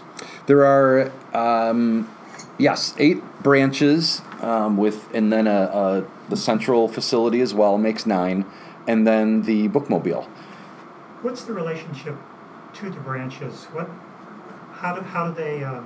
There 0.45 0.65
are, 0.65 1.11
um, 1.33 2.09
yes, 2.57 2.95
eight 2.97 3.21
branches 3.43 4.21
um, 4.41 4.77
with, 4.77 5.13
and 5.13 5.31
then 5.31 5.45
a, 5.45 5.51
a, 5.51 6.05
the 6.29 6.37
central 6.37 6.87
facility 6.87 7.41
as 7.41 7.53
well 7.53 7.77
makes 7.77 8.05
nine, 8.05 8.45
and 8.87 9.05
then 9.05 9.43
the 9.43 9.67
bookmobile. 9.69 10.25
What's 11.21 11.43
the 11.43 11.53
relationship 11.53 12.15
to 12.75 12.89
the 12.89 12.99
branches? 13.01 13.65
What, 13.65 13.89
how 14.71 14.95
do, 14.95 15.01
how 15.01 15.27
do 15.27 15.35
they 15.35 15.63
uh, 15.63 15.81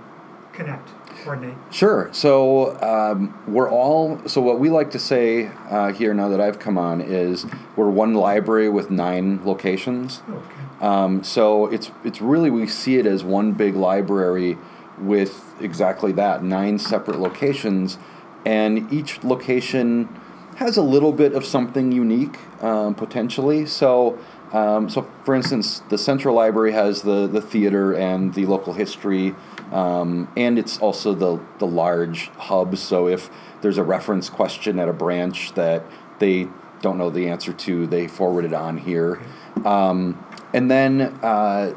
connect, 0.53 0.89
coordinate? 1.23 1.55
Sure. 1.71 2.09
So 2.11 2.79
um, 2.81 3.41
we're 3.47 3.69
all. 3.69 4.21
So 4.27 4.41
what 4.41 4.59
we 4.59 4.69
like 4.69 4.91
to 4.91 4.99
say 4.99 5.47
uh, 5.69 5.91
here 5.93 6.13
now 6.13 6.29
that 6.29 6.41
I've 6.41 6.59
come 6.59 6.77
on 6.77 7.01
is 7.01 7.45
we're 7.75 7.89
one 7.89 8.13
library 8.13 8.69
with 8.69 8.89
nine 8.89 9.43
locations. 9.45 10.21
Okay. 10.29 10.85
Um, 10.85 11.23
so 11.23 11.67
it's 11.67 11.91
it's 12.03 12.21
really 12.21 12.49
we 12.49 12.67
see 12.67 12.97
it 12.97 13.05
as 13.05 13.23
one 13.23 13.53
big 13.53 13.75
library 13.75 14.57
with 14.99 15.55
exactly 15.59 16.11
that 16.13 16.43
nine 16.43 16.79
separate 16.79 17.19
locations, 17.19 17.97
and 18.45 18.91
each 18.91 19.23
location 19.23 20.09
has 20.55 20.77
a 20.77 20.81
little 20.81 21.11
bit 21.11 21.33
of 21.33 21.45
something 21.45 21.91
unique 21.91 22.37
um, 22.63 22.95
potentially. 22.95 23.65
So. 23.65 24.17
Um, 24.53 24.89
so, 24.89 25.05
for 25.25 25.35
instance, 25.35 25.81
the 25.89 25.97
Central 25.97 26.33
Library 26.33 26.71
has 26.71 27.01
the, 27.01 27.27
the 27.27 27.41
theater 27.41 27.93
and 27.93 28.33
the 28.33 28.45
local 28.45 28.71
history, 28.71 29.35
um, 29.73 30.31
and 30.37 30.57
it's 30.57 30.77
also 30.77 31.13
the, 31.13 31.41
the 31.57 31.67
large 31.67 32.29
hub. 32.37 32.77
So, 32.77 33.07
if 33.07 33.29
there's 33.61 33.77
a 33.77 33.83
reference 33.83 34.29
question 34.29 34.79
at 34.79 34.87
a 34.87 34.93
branch 34.93 35.53
that 35.55 35.83
they 36.19 36.47
don't 36.81 36.97
know 36.97 37.09
the 37.09 37.27
answer 37.27 37.51
to, 37.51 37.87
they 37.87 38.07
forward 38.07 38.45
it 38.45 38.53
on 38.53 38.77
here. 38.77 39.19
Um, 39.65 40.23
and 40.53 40.69
then, 40.69 41.01
uh, 41.01 41.73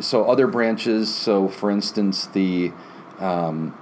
so 0.00 0.24
other 0.24 0.46
branches, 0.46 1.14
so 1.14 1.48
for 1.48 1.70
instance, 1.70 2.26
the, 2.26 2.72
um, 3.20 3.78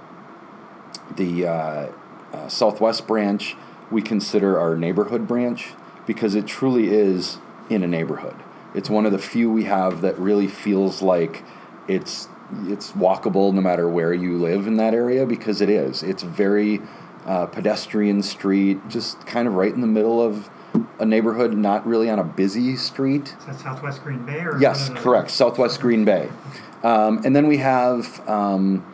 the 1.17 1.47
uh, 1.47 1.91
uh, 2.31 2.47
Southwest 2.47 3.07
branch, 3.07 3.55
we 3.91 4.01
consider 4.01 4.59
our 4.59 4.75
neighborhood 4.75 5.27
branch 5.27 5.73
because 6.07 6.35
it 6.35 6.47
truly 6.47 6.89
is 6.89 7.37
in 7.69 7.83
a 7.83 7.87
neighborhood. 7.87 8.35
It's 8.73 8.89
one 8.89 9.05
of 9.05 9.11
the 9.11 9.19
few 9.19 9.51
we 9.51 9.65
have 9.65 10.01
that 10.01 10.17
really 10.17 10.47
feels 10.47 11.01
like 11.01 11.43
it's 11.87 12.27
it's 12.67 12.91
walkable 12.91 13.53
no 13.53 13.61
matter 13.61 13.87
where 13.87 14.13
you 14.13 14.37
live 14.37 14.67
in 14.67 14.77
that 14.77 14.93
area 14.93 15.25
because 15.25 15.61
it 15.61 15.69
is. 15.69 16.03
It's 16.03 16.23
very 16.23 16.81
uh, 17.25 17.45
pedestrian 17.45 18.21
street, 18.23 18.79
just 18.89 19.25
kind 19.25 19.47
of 19.47 19.53
right 19.53 19.73
in 19.73 19.81
the 19.81 19.87
middle 19.87 20.21
of 20.21 20.49
a 20.99 21.05
neighborhood, 21.05 21.53
not 21.53 21.85
really 21.85 22.09
on 22.09 22.19
a 22.19 22.23
busy 22.23 22.75
street. 22.75 23.35
Is 23.39 23.45
that 23.45 23.59
Southwest 23.59 24.03
Green 24.03 24.25
Bay 24.25 24.39
or? 24.39 24.59
Yes, 24.59 24.89
correct. 24.89 25.31
Southwest 25.31 25.79
Green 25.79 26.05
Bay. 26.05 26.29
Um, 26.83 27.21
and 27.23 27.35
then 27.35 27.47
we 27.47 27.57
have 27.57 28.27
um, 28.27 28.85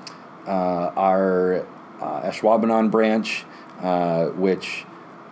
uh, 0.46 0.92
our 0.96 1.66
uh, 2.02 2.22
Ashwaubenon 2.30 2.92
branch, 2.92 3.46
uh, 3.82 4.28
which 4.28 4.86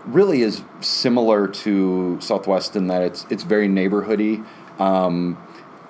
really 0.05 0.41
is 0.41 0.63
similar 0.81 1.47
to 1.47 2.19
Southwest 2.21 2.75
in 2.75 2.87
that 2.87 3.01
it's 3.01 3.25
it's 3.29 3.43
very 3.43 3.67
neighborhoody. 3.67 4.45
Um, 4.79 5.37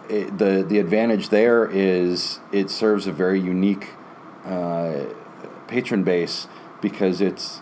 it, 0.09 0.37
the 0.37 0.63
the 0.67 0.79
advantage 0.79 1.29
there 1.29 1.65
is 1.69 2.39
it 2.51 2.69
serves 2.69 3.07
a 3.07 3.11
very 3.11 3.39
unique 3.39 3.89
uh, 4.45 5.05
patron 5.67 6.03
base 6.03 6.47
because 6.81 7.21
it's 7.21 7.61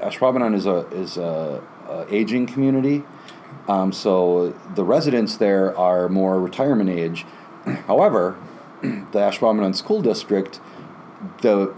Ashwaubenon 0.00 0.54
is 0.54 0.66
a 0.66 0.86
is 0.88 1.16
a, 1.16 1.62
a 1.88 2.06
aging 2.14 2.46
community, 2.46 3.04
um, 3.68 3.92
so 3.92 4.50
the 4.74 4.84
residents 4.84 5.36
there 5.36 5.76
are 5.76 6.08
more 6.08 6.40
retirement 6.40 6.90
age. 6.90 7.24
However, 7.86 8.36
the 8.82 9.18
Ashwaubenon 9.18 9.74
School 9.74 10.02
District, 10.02 10.60
the 11.42 11.74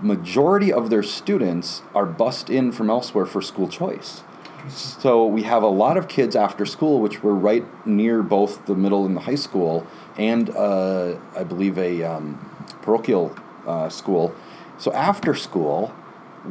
majority 0.00 0.72
of 0.72 0.90
their 0.90 1.02
students 1.02 1.82
are 1.94 2.06
bussed 2.06 2.50
in 2.50 2.72
from 2.72 2.90
elsewhere 2.90 3.26
for 3.26 3.40
school 3.40 3.68
choice. 3.68 4.22
So 4.68 5.24
we 5.24 5.44
have 5.44 5.62
a 5.62 5.68
lot 5.68 5.96
of 5.96 6.08
kids 6.08 6.34
after 6.34 6.66
school, 6.66 7.00
which 7.00 7.22
were 7.22 7.34
right 7.34 7.64
near 7.86 8.22
both 8.22 8.66
the 8.66 8.74
middle 8.74 9.06
and 9.06 9.16
the 9.16 9.20
high 9.20 9.36
school, 9.36 9.86
and 10.18 10.50
uh, 10.50 11.16
I 11.36 11.44
believe 11.44 11.78
a 11.78 12.02
um, 12.02 12.38
parochial 12.82 13.36
uh, 13.66 13.88
school. 13.88 14.34
So 14.78 14.92
after 14.92 15.34
school, 15.34 15.94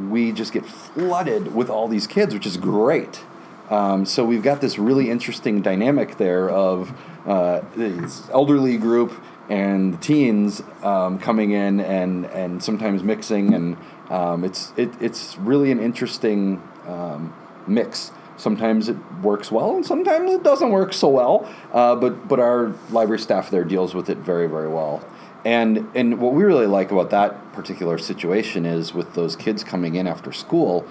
we 0.08 0.32
just 0.32 0.52
get 0.52 0.64
flooded 0.64 1.54
with 1.54 1.68
all 1.68 1.88
these 1.88 2.06
kids, 2.06 2.32
which 2.32 2.46
is 2.46 2.56
great. 2.56 3.22
Um, 3.70 4.06
so 4.06 4.24
we've 4.24 4.42
got 4.42 4.60
this 4.60 4.78
really 4.78 5.10
interesting 5.10 5.60
dynamic 5.60 6.16
there 6.16 6.48
of 6.48 6.96
uh, 7.26 7.62
this 7.74 8.28
elderly 8.30 8.78
group 8.78 9.20
and 9.48 9.94
the 9.94 9.98
teens 9.98 10.62
um, 10.82 11.18
coming 11.18 11.52
in 11.52 11.80
and, 11.80 12.26
and 12.26 12.62
sometimes 12.62 13.02
mixing, 13.02 13.54
and 13.54 13.76
um, 14.10 14.44
it's 14.44 14.72
it, 14.76 14.90
it's 15.00 15.38
really 15.38 15.70
an 15.70 15.80
interesting 15.80 16.62
um, 16.86 17.34
mix. 17.66 18.10
Sometimes 18.36 18.88
it 18.88 18.96
works 19.22 19.50
well, 19.50 19.76
and 19.76 19.86
sometimes 19.86 20.30
it 20.32 20.42
doesn't 20.42 20.70
work 20.70 20.92
so 20.92 21.08
well. 21.08 21.48
Uh, 21.72 21.96
but 21.96 22.28
but 22.28 22.40
our 22.40 22.74
library 22.90 23.18
staff 23.18 23.50
there 23.50 23.64
deals 23.64 23.94
with 23.94 24.10
it 24.10 24.18
very 24.18 24.46
very 24.46 24.68
well. 24.68 25.04
And 25.44 25.88
and 25.94 26.20
what 26.20 26.34
we 26.34 26.42
really 26.44 26.66
like 26.66 26.90
about 26.90 27.10
that 27.10 27.52
particular 27.52 27.98
situation 27.98 28.66
is 28.66 28.92
with 28.92 29.14
those 29.14 29.36
kids 29.36 29.62
coming 29.62 29.94
in 29.94 30.06
after 30.06 30.32
school. 30.32 30.84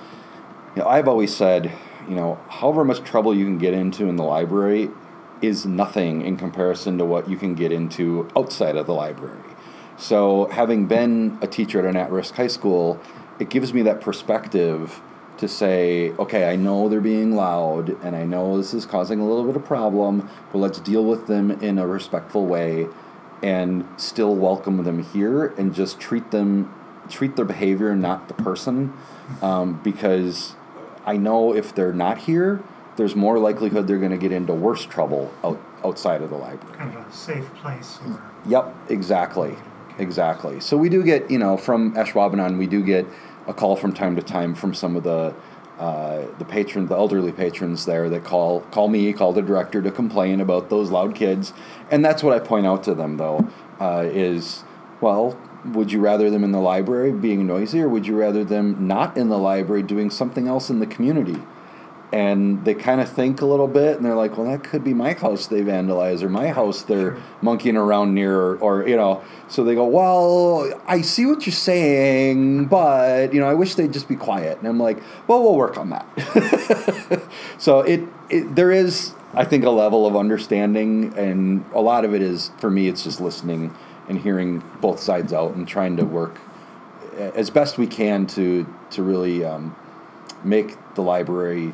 You 0.76 0.82
know, 0.82 0.88
I've 0.88 1.08
always 1.08 1.36
said, 1.36 1.72
you 2.08 2.16
know, 2.16 2.40
however 2.50 2.84
much 2.84 3.02
trouble 3.04 3.36
you 3.36 3.46
can 3.46 3.58
get 3.58 3.74
into 3.74 4.08
in 4.08 4.16
the 4.16 4.24
library 4.24 4.90
is 5.42 5.66
nothing 5.66 6.22
in 6.22 6.38
comparison 6.38 6.98
to 6.98 7.06
what 7.06 7.30
you 7.30 7.38
can 7.38 7.56
get 7.56 7.72
into 7.72 8.28
outside 8.36 8.76
of 8.76 8.86
the 8.86 8.94
library. 8.94 9.40
So, 9.98 10.46
having 10.52 10.88
been 10.88 11.38
a 11.42 11.48
teacher 11.48 11.80
at 11.80 11.86
an 11.86 11.96
at 11.96 12.12
risk 12.12 12.36
high 12.36 12.48
school, 12.48 13.00
it 13.40 13.50
gives 13.50 13.74
me 13.74 13.82
that 13.84 14.02
perspective 14.02 15.02
to 15.38 15.48
say, 15.48 16.12
okay, 16.12 16.50
I 16.50 16.56
know 16.56 16.88
they're 16.90 17.02
being 17.02 17.36
loud 17.36 17.90
and 18.04 18.16
I 18.16 18.24
know 18.26 18.58
this 18.58 18.74
is 18.74 18.86
causing 18.86 19.20
a 19.20 19.28
little 19.28 19.46
bit 19.46 19.56
of 19.56 19.66
problem, 19.66 20.30
but 20.52 20.60
let's 20.60 20.80
deal 20.80 21.04
with 21.04 21.28
them 21.28 21.52
in 21.52 21.78
a 21.78 21.86
respectful 21.86 22.46
way 22.46 22.88
and 23.44 23.88
still 23.98 24.36
welcome 24.36 24.84
them 24.84 25.04
here 25.04 25.48
and 25.48 25.74
just 25.74 26.00
treat 26.00 26.32
them 26.32 26.74
treat 27.10 27.36
their 27.36 27.46
behavior 27.46 27.96
not 27.96 28.28
the 28.28 28.34
person 28.34 28.92
um, 29.42 29.80
because 29.84 30.56
I 31.06 31.18
know 31.18 31.54
if 31.54 31.74
they're 31.76 31.94
not 31.94 32.20
here, 32.20 32.64
there's 32.96 33.16
more 33.16 33.38
likelihood 33.40 33.88
they're 33.88 34.00
going 34.00 34.12
to 34.12 34.18
get 34.18 34.32
into 34.32 34.54
worse 34.54 34.86
trouble 34.86 35.32
out, 35.44 35.62
outside 35.84 36.22
of 36.22 36.30
the 36.30 36.38
library. 36.38 36.78
Kind 36.78 36.96
of 36.96 37.08
a 37.08 37.12
safe 37.12 37.54
place. 37.56 38.00
Or... 38.06 38.24
Yep, 38.48 38.76
exactly, 38.90 39.56
exactly. 39.98 40.60
So 40.60 40.78
we 40.78 40.90
do 40.90 41.04
get, 41.04 41.30
you 41.30 41.38
know, 41.38 41.58
from 41.58 41.94
Ashwaubenon, 41.96 42.58
we 42.58 42.68
do 42.68 42.84
get 42.84 43.06
a 43.48 43.54
call 43.54 43.76
from 43.76 43.94
time 43.94 44.16
to 44.16 44.22
time 44.22 44.56
from 44.56 44.74
some 44.74 44.96
of 44.96 45.04
the 45.04 45.34
uh, 45.78 46.26
the 46.40 46.46
patron, 46.46 46.88
the 46.88 46.96
elderly 46.96 47.34
patrons 47.34 47.86
there 47.86 48.10
that 48.10 48.24
call 48.24 48.62
call 48.72 48.88
me, 48.88 49.12
call 49.12 49.34
the 49.34 49.42
director 49.42 49.82
to 49.82 49.92
complain 49.92 50.40
about 50.40 50.70
those 50.70 50.90
loud 50.90 51.14
kids, 51.14 51.52
and 51.92 52.04
that's 52.04 52.24
what 52.24 52.34
I 52.34 52.40
point 52.40 52.66
out 52.66 52.84
to 52.84 52.96
them 52.96 53.18
though 53.18 53.50
uh, 53.82 54.06
is, 54.06 54.64
well, 55.02 55.38
would 55.66 55.92
you 55.92 56.00
rather 56.00 56.30
them 56.30 56.46
in 56.46 56.54
the 56.54 56.62
library 56.62 57.12
being 57.12 57.46
noisy, 57.46 57.82
or 57.82 57.90
would 57.90 58.08
you 58.08 58.18
rather 58.18 58.46
them 58.46 58.88
not 58.88 59.18
in 59.18 59.28
the 59.28 59.38
library 59.38 59.84
doing 59.84 60.10
something 60.10 60.48
else 60.48 60.70
in 60.70 60.80
the 60.80 60.88
community? 60.88 61.42
And 62.12 62.64
they 62.66 62.74
kind 62.74 63.02
of 63.02 63.10
think 63.10 63.42
a 63.42 63.46
little 63.46 63.68
bit 63.68 63.98
and 63.98 64.06
they're 64.06 64.16
like 64.16 64.38
well 64.38 64.48
that 64.48 64.64
could 64.64 64.84
be 64.84 64.94
my 64.94 65.14
house 65.14 65.48
they 65.48 65.62
vandalize 65.62 66.22
or 66.22 66.30
my 66.30 66.50
house 66.50 66.84
they're 66.84 67.18
monkeying 67.42 67.78
around 67.78 68.14
near 68.14 68.40
or, 68.40 68.58
or, 68.58 68.88
you 68.88 68.96
know. 68.96 69.24
So 69.48 69.64
they 69.64 69.76
go 69.76 69.86
well 69.86 70.82
i 70.88 71.02
see 71.02 71.26
what 71.26 71.46
you're 71.46 71.54
saying 71.54 72.66
but 72.66 73.34
you 73.34 73.40
know 73.40 73.48
i 73.48 73.54
wish 73.54 73.76
they'd 73.76 73.94
just 73.94 74.08
be 74.08 74.16
quiet. 74.16 74.60
And 74.60 74.68
i'm 74.68 74.80
like 74.80 75.02
well 75.28 75.42
we'll 75.42 75.56
work 75.56 75.78
on 75.78 75.90
that. 75.90 76.06
So 77.58 77.80
it, 77.80 78.02
it 78.30 78.56
there 78.56 78.72
is 78.72 79.14
i 79.34 79.44
think 79.44 79.64
a 79.64 79.70
level 79.70 80.06
of 80.06 80.16
understanding 80.16 81.14
and 81.18 81.66
a 81.74 81.82
lot 81.82 82.06
of 82.06 82.14
it 82.14 82.22
is 82.22 82.52
for 82.60 82.70
me 82.70 82.88
it's 82.88 83.04
just 83.04 83.22
listening 83.22 83.76
and 84.08 84.20
hearing 84.20 84.64
both 84.82 85.00
sides 85.00 85.34
out 85.34 85.56
and 85.56 85.68
trying 85.68 85.98
to 85.98 86.06
work 86.06 86.40
as 87.18 87.50
best 87.50 87.78
we 87.78 87.88
can 87.88 88.28
to 88.28 88.68
to 88.92 89.04
really 89.04 89.44
um, 89.44 89.76
make 90.44 90.78
the 90.96 91.02
library 91.02 91.74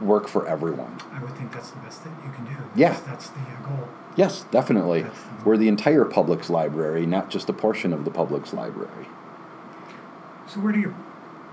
work 0.00 0.28
for 0.28 0.46
everyone. 0.46 0.98
I 1.12 1.22
would 1.22 1.34
think 1.36 1.52
that's 1.52 1.70
the 1.70 1.78
best 1.80 2.02
thing 2.02 2.16
you 2.24 2.32
can 2.32 2.44
do. 2.44 2.56
Yeah. 2.74 2.98
That's 3.06 3.28
the 3.28 3.40
uh, 3.40 3.68
goal. 3.68 3.88
Yes, 4.16 4.44
definitely. 4.50 5.02
The 5.02 5.10
We're 5.44 5.56
the 5.56 5.68
entire 5.68 6.04
public's 6.04 6.50
library, 6.50 7.06
not 7.06 7.30
just 7.30 7.48
a 7.48 7.52
portion 7.52 7.92
of 7.92 8.04
the 8.04 8.10
public's 8.10 8.52
library. 8.52 9.06
So 10.46 10.60
where 10.60 10.72
do 10.72 10.80
you, 10.80 10.94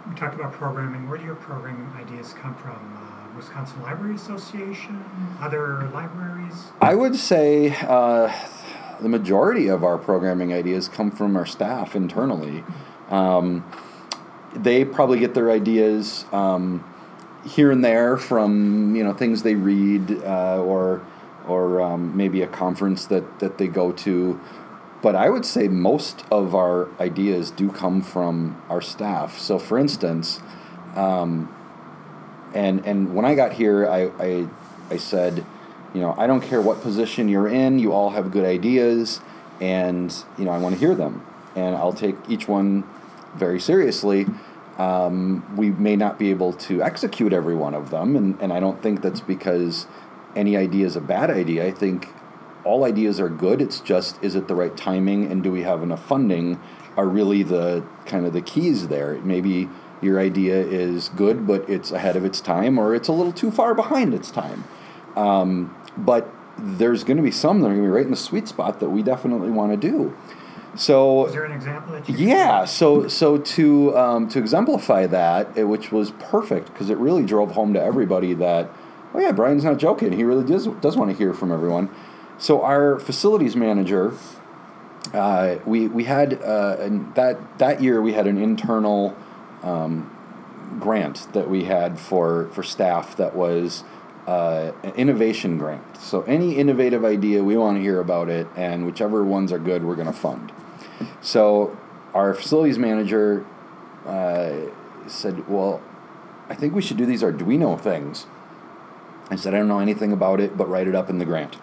you 0.09 0.15
talked 0.15 0.35
about 0.35 0.53
programming, 0.53 1.07
where 1.07 1.17
do 1.17 1.25
your 1.25 1.35
programming 1.35 1.91
ideas 1.95 2.33
come 2.33 2.55
from? 2.55 2.97
Uh, 2.97 3.17
Wisconsin 3.37 3.83
Library 3.83 4.15
Association, 4.15 5.05
other 5.39 5.87
libraries? 5.93 6.71
I 6.81 6.95
would 6.95 7.15
say 7.15 7.75
uh, 7.81 8.33
the 8.99 9.09
majority 9.09 9.67
of 9.67 9.83
our 9.83 9.97
programming 9.97 10.51
ideas 10.53 10.89
come 10.89 11.11
from 11.11 11.37
our 11.37 11.45
staff 11.45 11.95
internally. 11.95 12.63
Um, 13.09 13.63
they 14.55 14.83
probably 14.83 15.19
get 15.19 15.35
their 15.35 15.51
ideas 15.51 16.25
um, 16.31 16.83
here 17.47 17.71
and 17.71 17.83
there 17.83 18.17
from 18.17 18.95
you 18.95 19.03
know 19.03 19.13
things 19.13 19.43
they 19.43 19.55
read 19.55 20.23
uh, 20.23 20.61
or 20.61 21.05
or 21.47 21.81
um, 21.81 22.15
maybe 22.15 22.41
a 22.41 22.47
conference 22.47 23.05
that 23.07 23.39
that 23.39 23.57
they 23.57 23.67
go 23.67 23.91
to. 23.91 24.39
But 25.01 25.15
I 25.15 25.29
would 25.29 25.45
say 25.45 25.67
most 25.67 26.25
of 26.31 26.55
our 26.55 26.89
ideas 26.99 27.51
do 27.51 27.71
come 27.71 28.01
from 28.01 28.61
our 28.67 28.81
staff. 28.81 29.37
So, 29.37 29.59
for 29.59 29.77
instance, 29.77 30.41
um, 30.95 31.53
and 32.53 32.85
and 32.85 33.13
when 33.13 33.23
I 33.23 33.35
got 33.35 33.53
here, 33.53 33.87
I, 33.87 34.11
I 34.19 34.47
I 34.89 34.97
said, 34.97 35.45
you 35.93 36.01
know, 36.01 36.15
I 36.17 36.27
don't 36.27 36.41
care 36.41 36.61
what 36.61 36.81
position 36.81 37.29
you're 37.29 37.47
in, 37.47 37.79
you 37.79 37.93
all 37.93 38.11
have 38.11 38.31
good 38.31 38.45
ideas, 38.45 39.21
and 39.61 40.13
you 40.37 40.45
know, 40.45 40.51
I 40.51 40.57
want 40.57 40.75
to 40.75 40.79
hear 40.79 40.95
them, 40.95 41.25
and 41.55 41.75
I'll 41.75 41.93
take 41.93 42.15
each 42.27 42.47
one 42.47 42.83
very 43.35 43.59
seriously. 43.59 44.25
Um, 44.77 45.55
we 45.57 45.71
may 45.71 45.95
not 45.95 46.19
be 46.19 46.29
able 46.29 46.53
to 46.53 46.83
execute 46.83 47.33
every 47.33 47.55
one 47.55 47.73
of 47.73 47.89
them, 47.89 48.15
and, 48.15 48.39
and 48.39 48.53
I 48.53 48.59
don't 48.59 48.81
think 48.81 49.01
that's 49.01 49.21
because 49.21 49.87
any 50.35 50.55
idea 50.55 50.85
is 50.85 50.95
a 50.95 51.01
bad 51.01 51.31
idea. 51.31 51.65
I 51.65 51.71
think 51.71 52.09
all 52.63 52.83
ideas 52.83 53.19
are 53.19 53.29
good. 53.29 53.61
It's 53.61 53.79
just 53.79 54.21
is 54.23 54.35
it 54.35 54.47
the 54.47 54.55
right 54.55 54.75
timing 54.75 55.31
and 55.31 55.41
do 55.41 55.51
we 55.51 55.63
have 55.63 55.81
enough 55.81 56.05
funding 56.05 56.59
are 56.97 57.07
really 57.07 57.43
the 57.43 57.83
kind 58.05 58.25
of 58.25 58.33
the 58.33 58.41
keys 58.41 58.87
there. 58.89 59.19
Maybe 59.23 59.69
your 60.01 60.19
idea 60.19 60.55
is 60.55 61.09
good, 61.09 61.47
but 61.47 61.67
it's 61.69 61.91
ahead 61.91 62.15
of 62.15 62.25
its 62.25 62.41
time, 62.41 62.77
or 62.77 62.93
it's 62.93 63.07
a 63.07 63.11
little 63.11 63.31
too 63.31 63.51
far 63.51 63.73
behind 63.73 64.13
its 64.13 64.29
time. 64.29 64.63
Um, 65.15 65.75
but 65.95 66.31
there's 66.57 67.03
going 67.03 67.17
to 67.17 67.23
be 67.23 67.31
some 67.31 67.61
that 67.61 67.67
are 67.67 67.69
going 67.69 67.83
to 67.83 67.87
be 67.87 67.91
right 67.91 68.05
in 68.05 68.11
the 68.11 68.17
sweet 68.17 68.47
spot 68.47 68.79
that 68.79 68.89
we 68.89 69.01
definitely 69.01 69.49
want 69.49 69.71
to 69.71 69.77
do. 69.77 70.15
So 70.77 71.25
is 71.25 71.33
there 71.33 71.45
an 71.45 71.51
example 71.51 71.93
that 71.93 72.07
you 72.07 72.27
yeah, 72.27 72.65
so 72.65 73.07
so 73.07 73.37
to 73.37 73.97
um, 73.97 74.29
to 74.29 74.39
exemplify 74.39 75.07
that, 75.07 75.57
it, 75.57 75.63
which 75.63 75.91
was 75.91 76.11
perfect 76.11 76.67
because 76.67 76.89
it 76.89 76.97
really 76.97 77.23
drove 77.23 77.51
home 77.51 77.73
to 77.73 77.81
everybody 77.81 78.33
that 78.35 78.69
oh 79.13 79.19
yeah, 79.19 79.31
Brian's 79.31 79.63
not 79.63 79.77
joking. 79.77 80.13
He 80.13 80.23
really 80.23 80.45
does 80.45 80.67
does 80.81 80.95
want 80.95 81.11
to 81.11 81.17
hear 81.17 81.33
from 81.33 81.51
everyone. 81.51 81.89
So 82.37 82.61
our 82.61 82.99
facilities 82.99 83.55
manager, 83.55 84.13
uh, 85.13 85.57
we 85.65 85.87
we 85.87 86.03
had 86.03 86.41
uh, 86.41 86.77
and 86.79 87.13
that 87.15 87.57
that 87.57 87.81
year 87.81 88.01
we 88.01 88.13
had 88.13 88.27
an 88.27 88.37
internal 88.37 89.15
um, 89.63 90.15
grant 90.79 91.31
that 91.33 91.49
we 91.49 91.63
had 91.63 91.99
for 91.99 92.49
for 92.51 92.61
staff 92.61 93.17
that 93.17 93.35
was 93.35 93.83
uh, 94.27 94.73
an 94.83 94.91
innovation 94.91 95.57
grant. 95.57 95.97
So 95.97 96.21
any 96.23 96.57
innovative 96.57 97.03
idea, 97.03 97.43
we 97.43 97.57
want 97.57 97.77
to 97.77 97.81
hear 97.81 97.99
about 97.99 98.29
it, 98.29 98.47
and 98.55 98.85
whichever 98.85 99.23
ones 99.23 99.51
are 99.51 99.59
good, 99.59 99.83
we're 99.83 99.95
going 99.95 100.07
to 100.07 100.13
fund. 100.13 100.51
So 101.27 101.77
our 102.13 102.33
facilities 102.33 102.77
manager 102.77 103.45
uh, 104.05 104.53
said, 105.07 105.49
"Well, 105.49 105.81
I 106.47 106.55
think 106.55 106.73
we 106.73 106.81
should 106.81 106.95
do 106.95 107.05
these 107.05 107.21
Arduino 107.21 107.77
things." 107.77 108.27
I 109.29 109.35
said, 109.35 109.53
"I 109.53 109.57
don't 109.57 109.67
know 109.67 109.79
anything 109.79 110.13
about 110.13 110.39
it, 110.39 110.55
but 110.55 110.69
write 110.69 110.87
it 110.87 110.95
up 110.95 111.09
in 111.09 111.17
the 111.17 111.25
grant." 111.25 111.57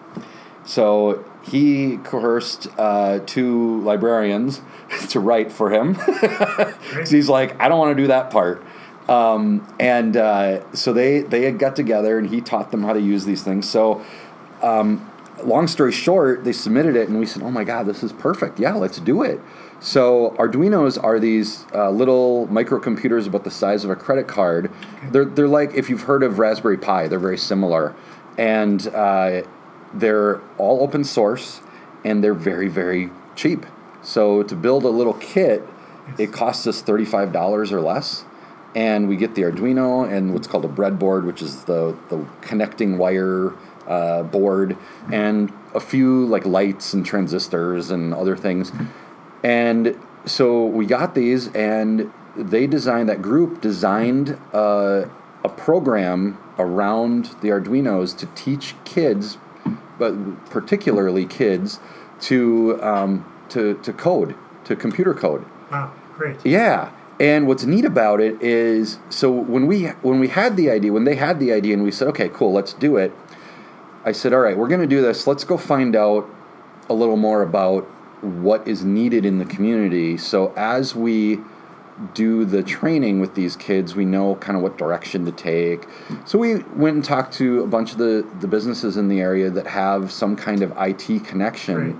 So 0.65 1.25
he 1.41 1.97
coerced 1.97 2.67
uh, 2.77 3.21
two 3.25 3.81
librarians 3.81 4.61
to 5.09 5.19
write 5.19 5.51
for 5.51 5.71
him. 5.71 5.97
he's 7.09 7.27
like, 7.27 7.59
I 7.59 7.67
don't 7.67 7.79
want 7.79 7.97
to 7.97 8.03
do 8.03 8.07
that 8.07 8.29
part. 8.29 8.63
Um, 9.09 9.67
and 9.79 10.15
uh, 10.15 10.71
so 10.73 10.93
they 10.93 11.21
they 11.21 11.41
had 11.41 11.57
got 11.57 11.75
together, 11.75 12.19
and 12.19 12.29
he 12.29 12.39
taught 12.39 12.69
them 12.69 12.83
how 12.83 12.93
to 12.93 13.01
use 13.01 13.25
these 13.25 13.41
things. 13.41 13.67
So, 13.67 14.05
um, 14.61 15.11
long 15.45 15.67
story 15.67 15.91
short, 15.91 16.43
they 16.43 16.51
submitted 16.51 16.95
it, 16.95 17.07
and 17.09 17.19
we 17.19 17.25
said, 17.25 17.43
"Oh 17.43 17.51
my 17.51 17.63
God, 17.63 17.85
this 17.85 18.03
is 18.03 18.11
perfect! 18.13 18.59
Yeah, 18.59 18.73
let's 18.73 18.99
do 18.99 19.21
it." 19.21 19.39
So 19.79 20.35
Arduinos 20.37 21.01
are 21.01 21.19
these 21.19 21.65
uh, 21.73 21.89
little 21.89 22.47
microcomputers 22.47 23.27
about 23.27 23.43
the 23.43 23.51
size 23.51 23.83
of 23.83 23.89
a 23.89 23.95
credit 23.95 24.27
card. 24.27 24.71
They're 25.11 25.25
they're 25.25 25.47
like 25.47 25.73
if 25.75 25.89
you've 25.89 26.03
heard 26.03 26.23
of 26.23 26.39
Raspberry 26.39 26.77
Pi, 26.77 27.07
they're 27.07 27.19
very 27.19 27.37
similar, 27.37 27.95
and 28.37 28.87
uh, 28.87 29.43
they're 29.93 30.41
all 30.57 30.81
open 30.81 31.03
source, 31.03 31.61
and 32.03 32.23
they're 32.23 32.33
very 32.33 32.67
very 32.67 33.09
cheap. 33.35 33.65
So 34.01 34.43
to 34.43 34.55
build 34.55 34.83
a 34.83 34.89
little 34.89 35.13
kit, 35.15 35.63
it 36.17 36.31
costs 36.31 36.67
us 36.67 36.81
thirty 36.81 37.05
five 37.05 37.31
dollars 37.31 37.71
or 37.71 37.81
less 37.81 38.25
and 38.75 39.07
we 39.07 39.15
get 39.15 39.35
the 39.35 39.41
Arduino 39.41 40.11
and 40.11 40.33
what's 40.33 40.47
called 40.47 40.65
a 40.65 40.67
breadboard, 40.67 41.25
which 41.25 41.41
is 41.41 41.63
the 41.63 41.97
the 42.09 42.25
connecting 42.41 42.97
wire 42.97 43.53
uh, 43.87 44.23
board, 44.23 44.77
and 45.11 45.51
a 45.73 45.79
few 45.79 46.25
like 46.25 46.45
lights 46.45 46.93
and 46.93 47.05
transistors 47.05 47.91
and 47.91 48.13
other 48.13 48.35
things. 48.37 48.71
And 49.43 49.97
so 50.25 50.65
we 50.65 50.85
got 50.85 51.15
these, 51.15 51.47
and 51.53 52.11
they 52.35 52.67
designed 52.67 53.09
that 53.09 53.21
group 53.21 53.61
designed 53.61 54.39
uh, 54.53 55.05
a 55.43 55.49
program 55.49 56.37
around 56.57 57.25
the 57.41 57.49
Arduinos 57.49 58.17
to 58.17 58.25
teach 58.27 58.75
kids, 58.85 59.37
but 59.99 60.13
particularly 60.49 61.25
kids, 61.25 61.79
to 62.21 62.81
um, 62.81 63.25
to 63.49 63.75
to 63.75 63.93
code, 63.93 64.35
to 64.63 64.75
computer 64.75 65.13
code. 65.13 65.45
Wow, 65.71 65.93
great. 66.15 66.43
Yeah. 66.45 66.91
And 67.17 67.47
what's 67.47 67.63
neat 67.63 67.85
about 67.85 68.19
it 68.19 68.41
is, 68.41 68.99
so 69.09 69.31
when 69.31 69.67
we 69.67 69.85
when 70.01 70.19
we 70.19 70.27
had 70.27 70.57
the 70.57 70.69
idea, 70.69 70.91
when 70.91 71.05
they 71.05 71.15
had 71.15 71.39
the 71.39 71.53
idea, 71.53 71.73
and 71.73 71.83
we 71.83 71.91
said, 71.91 72.09
okay, 72.09 72.27
cool, 72.27 72.51
let's 72.51 72.73
do 72.73 72.97
it. 72.97 73.13
I 74.05 74.11
said, 74.11 74.33
all 74.33 74.39
right, 74.39 74.55
we're 74.55 74.67
going 74.67 74.81
to 74.81 74.87
do 74.87 75.01
this. 75.01 75.25
Let's 75.25 75.43
go 75.43 75.57
find 75.57 75.95
out 75.95 76.29
a 76.89 76.93
little 76.93 77.17
more 77.17 77.41
about 77.41 77.81
what 78.21 78.67
is 78.67 78.83
needed 78.85 79.25
in 79.25 79.39
the 79.39 79.45
community. 79.45 80.15
So 80.17 80.53
as 80.55 80.95
we 80.95 81.39
do 82.13 82.45
the 82.45 82.61
training 82.61 83.19
with 83.19 83.33
these 83.33 83.55
kids, 83.55 83.95
we 83.95 84.05
know 84.05 84.35
kind 84.35 84.55
of 84.55 84.61
what 84.61 84.77
direction 84.77 85.25
to 85.25 85.31
take. 85.31 85.87
So 86.25 86.37
we 86.37 86.57
went 86.75 86.95
and 86.95 87.03
talked 87.03 87.33
to 87.35 87.63
a 87.63 87.67
bunch 87.67 87.93
of 87.93 87.97
the, 87.97 88.27
the 88.41 88.47
businesses 88.47 88.95
in 88.95 89.07
the 89.07 89.21
area 89.21 89.49
that 89.49 89.65
have 89.67 90.11
some 90.11 90.35
kind 90.35 90.61
of 90.61 90.71
IT 90.77 91.25
connection. 91.25 91.99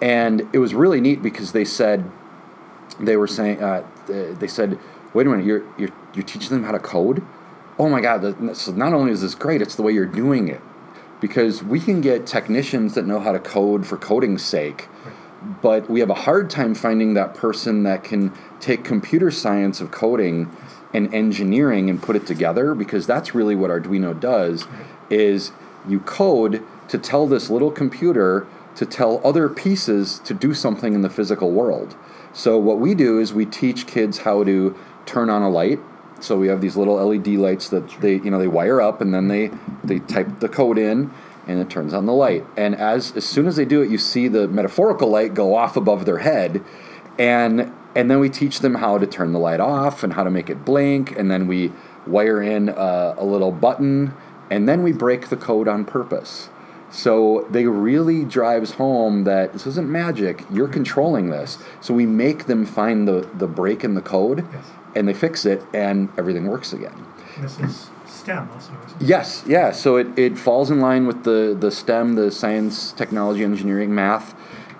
And 0.00 0.48
it 0.54 0.58
was 0.58 0.74
really 0.74 1.00
neat 1.00 1.22
because 1.22 1.52
they 1.52 1.64
said, 1.66 2.10
they 2.98 3.16
were 3.16 3.26
saying, 3.26 3.62
uh, 3.62 3.86
they 4.06 4.48
said, 4.48 4.78
wait 5.12 5.26
a 5.26 5.30
minute, 5.30 5.44
you're, 5.44 5.64
you're, 5.76 5.92
you're 6.14 6.24
teaching 6.24 6.50
them 6.50 6.64
how 6.64 6.72
to 6.72 6.78
code? 6.78 7.22
Oh 7.78 7.88
my 7.88 8.00
God, 8.00 8.56
so 8.56 8.72
not 8.72 8.94
only 8.94 9.12
is 9.12 9.20
this 9.20 9.34
great, 9.34 9.60
it's 9.60 9.74
the 9.74 9.82
way 9.82 9.92
you're 9.92 10.06
doing 10.06 10.48
it. 10.48 10.60
Because 11.22 11.62
we 11.62 11.80
can 11.80 12.02
get 12.02 12.26
technicians 12.26 12.94
that 12.94 13.06
know 13.06 13.20
how 13.20 13.32
to 13.32 13.38
code 13.38 13.86
for 13.86 13.96
coding's 13.96 14.44
sake, 14.44 14.88
but 15.62 15.88
we 15.88 16.00
have 16.00 16.10
a 16.10 16.14
hard 16.14 16.50
time 16.50 16.74
finding 16.74 17.14
that 17.14 17.32
person 17.34 17.84
that 17.84 18.04
can 18.04 18.32
take 18.60 18.84
computer 18.84 19.30
science 19.30 19.80
of 19.80 19.90
coding 19.90 20.54
and 20.92 21.12
engineering 21.14 21.88
and 21.88 22.02
put 22.02 22.16
it 22.16 22.26
together 22.26 22.74
because 22.74 23.06
that's 23.06 23.34
really 23.34 23.54
what 23.54 23.70
Arduino 23.70 24.18
does 24.18 24.66
is 25.10 25.52
you 25.88 26.00
code 26.00 26.62
to 26.88 26.98
tell 26.98 27.26
this 27.26 27.48
little 27.50 27.70
computer 27.70 28.46
to 28.74 28.86
tell 28.86 29.20
other 29.24 29.48
pieces 29.48 30.18
to 30.20 30.34
do 30.34 30.54
something 30.54 30.94
in 30.94 31.02
the 31.02 31.10
physical 31.10 31.50
world. 31.50 31.94
So 32.32 32.58
what 32.58 32.78
we 32.78 32.94
do 32.94 33.18
is 33.18 33.32
we 33.32 33.46
teach 33.46 33.86
kids 33.86 34.18
how 34.18 34.44
to 34.44 34.76
turn 35.04 35.28
on 35.28 35.42
a 35.42 35.50
light. 35.50 35.78
So 36.22 36.38
we 36.38 36.48
have 36.48 36.60
these 36.60 36.76
little 36.76 36.94
LED 36.94 37.28
lights 37.28 37.68
that 37.70 37.88
they 38.00 38.14
you 38.14 38.30
know 38.30 38.38
they 38.38 38.48
wire 38.48 38.80
up 38.80 39.00
and 39.00 39.12
then 39.12 39.28
they 39.28 39.50
they 39.82 39.98
type 39.98 40.40
the 40.40 40.48
code 40.48 40.78
in 40.78 41.10
and 41.46 41.60
it 41.60 41.68
turns 41.68 41.92
on 41.92 42.06
the 42.06 42.12
light. 42.12 42.44
And 42.56 42.74
as 42.76 43.16
as 43.16 43.24
soon 43.24 43.46
as 43.46 43.56
they 43.56 43.64
do 43.64 43.82
it, 43.82 43.90
you 43.90 43.98
see 43.98 44.28
the 44.28 44.48
metaphorical 44.48 45.08
light 45.08 45.34
go 45.34 45.54
off 45.54 45.76
above 45.76 46.04
their 46.06 46.18
head, 46.18 46.62
and 47.18 47.72
and 47.94 48.10
then 48.10 48.20
we 48.20 48.30
teach 48.30 48.60
them 48.60 48.76
how 48.76 48.98
to 48.98 49.06
turn 49.06 49.32
the 49.32 49.38
light 49.38 49.60
off 49.60 50.02
and 50.02 50.14
how 50.14 50.24
to 50.24 50.30
make 50.30 50.48
it 50.48 50.64
blink, 50.64 51.16
and 51.18 51.30
then 51.30 51.46
we 51.46 51.72
wire 52.06 52.42
in 52.42 52.68
a, 52.68 53.14
a 53.18 53.24
little 53.24 53.52
button, 53.52 54.14
and 54.50 54.68
then 54.68 54.82
we 54.82 54.92
break 54.92 55.28
the 55.28 55.36
code 55.36 55.68
on 55.68 55.84
purpose. 55.84 56.48
So 56.90 57.46
they 57.50 57.66
really 57.66 58.24
drives 58.24 58.72
home 58.72 59.24
that 59.24 59.54
this 59.54 59.66
isn't 59.66 59.90
magic. 59.90 60.44
You're 60.52 60.68
controlling 60.68 61.30
this. 61.30 61.56
So 61.80 61.94
we 61.94 62.06
make 62.06 62.46
them 62.46 62.66
find 62.66 63.08
the 63.08 63.28
the 63.34 63.48
break 63.48 63.82
in 63.82 63.94
the 63.94 64.02
code, 64.02 64.46
Yes. 64.52 64.66
And 64.94 65.08
they 65.08 65.14
fix 65.14 65.44
it, 65.44 65.62
and 65.72 66.08
everything 66.18 66.46
works 66.46 66.72
again. 66.72 67.06
This 67.40 67.58
is 67.60 67.90
STEM 68.06 68.50
also, 68.50 68.72
isn't 68.86 69.02
it? 69.02 69.06
Yes, 69.06 69.44
yeah. 69.46 69.72
So 69.72 69.96
it, 69.96 70.18
it 70.18 70.38
falls 70.38 70.70
in 70.70 70.80
line 70.80 71.06
with 71.06 71.24
the, 71.24 71.56
the 71.58 71.70
STEM, 71.70 72.14
the 72.14 72.30
science, 72.30 72.92
technology, 72.92 73.42
engineering, 73.42 73.94
math. 73.94 74.34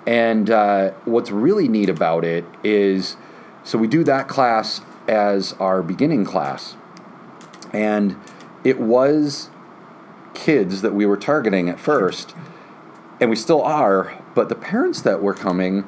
And 0.05 0.49
uh, 0.49 0.91
what's 1.05 1.31
really 1.31 1.67
neat 1.67 1.89
about 1.89 2.23
it 2.25 2.45
is 2.63 3.17
so 3.63 3.77
we 3.77 3.87
do 3.87 4.03
that 4.03 4.27
class 4.27 4.81
as 5.07 5.53
our 5.53 5.81
beginning 5.81 6.25
class. 6.25 6.75
And 7.71 8.17
it 8.63 8.79
was 8.79 9.49
kids 10.33 10.81
that 10.81 10.93
we 10.93 11.05
were 11.05 11.17
targeting 11.17 11.69
at 11.69 11.79
first, 11.79 12.35
and 13.19 13.29
we 13.29 13.35
still 13.35 13.61
are, 13.61 14.21
but 14.35 14.49
the 14.49 14.55
parents 14.55 15.01
that 15.01 15.21
were 15.21 15.33
coming 15.33 15.87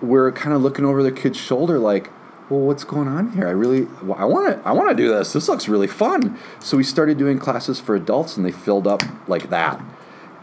were 0.00 0.32
kind 0.32 0.54
of 0.54 0.62
looking 0.62 0.84
over 0.84 1.02
the 1.02 1.12
kid's 1.12 1.38
shoulder 1.38 1.78
like, 1.78 2.10
well, 2.50 2.60
what's 2.60 2.84
going 2.84 3.08
on 3.08 3.32
here? 3.32 3.46
I 3.46 3.52
really, 3.52 3.82
well, 4.02 4.18
I 4.18 4.24
want 4.24 4.54
to, 4.62 4.68
I 4.68 4.72
want 4.72 4.90
to 4.90 4.94
do 4.94 5.08
this. 5.08 5.32
This 5.32 5.48
looks 5.48 5.68
really 5.68 5.86
fun. 5.86 6.36
So 6.58 6.76
we 6.76 6.82
started 6.82 7.16
doing 7.16 7.38
classes 7.38 7.80
for 7.80 7.94
adults, 7.94 8.36
and 8.36 8.44
they 8.44 8.52
filled 8.52 8.86
up 8.86 9.02
like 9.28 9.48
that. 9.50 9.80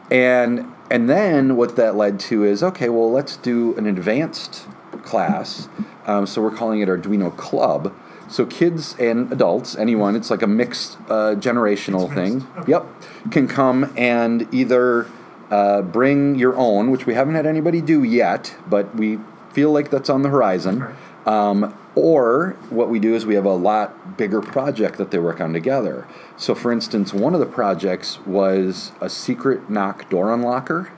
And 0.10 0.74
and 0.90 1.10
then 1.10 1.58
what 1.58 1.76
that 1.76 1.96
led 1.96 2.18
to 2.22 2.46
is 2.46 2.64
okay. 2.64 2.88
Well, 2.88 3.12
let's 3.12 3.36
do 3.36 3.76
an 3.78 3.86
advanced 3.86 4.66
class. 5.04 5.68
Um, 6.06 6.26
so 6.26 6.42
we're 6.42 6.56
calling 6.56 6.80
it 6.80 6.88
Arduino 6.88 7.36
Club, 7.36 7.94
So 8.30 8.46
kids 8.46 8.96
and 8.98 9.30
adults, 9.32 9.76
anyone, 9.76 10.16
it's 10.16 10.32
like 10.32 10.42
a 10.42 10.48
mixed 10.48 10.98
uh, 11.10 11.36
generational 11.36 12.06
It's 12.06 12.14
thing. 12.14 12.48
okay. 12.58 12.72
Yep, 12.72 12.86
can 13.32 13.48
come 13.50 13.94
and 13.98 14.48
either 14.54 15.08
uh, 15.52 15.82
bring 15.82 16.36
your 16.36 16.56
own, 16.56 16.90
which 16.92 17.06
we 17.06 17.14
haven't 17.14 17.36
had 17.36 17.46
anybody 17.46 17.82
do 17.82 18.04
yet, 18.04 18.56
but 18.70 18.96
we 18.96 19.20
feel 19.58 19.72
like 19.72 19.90
that's 19.90 20.08
on 20.08 20.22
the 20.22 20.30
horizon. 20.30 20.86
Um, 21.26 21.76
or 21.96 22.56
what 22.70 22.90
we 22.90 23.00
do 23.00 23.16
is 23.16 23.26
we 23.26 23.34
have 23.34 23.46
a 23.46 23.56
lot 23.56 24.16
bigger 24.16 24.40
project 24.40 25.00
that 25.00 25.10
they 25.10 25.18
work 25.18 25.42
on 25.42 25.52
together. 25.52 26.08
So, 26.38 26.54
for 26.54 26.72
instance, 26.72 27.12
one 27.12 27.34
of 27.34 27.40
the 27.40 27.48
projects 27.48 28.20
was 28.28 28.92
a 29.02 29.10
secret 29.10 29.68
knock 29.68 30.12
door 30.12 30.28
unlocker. 30.28 30.92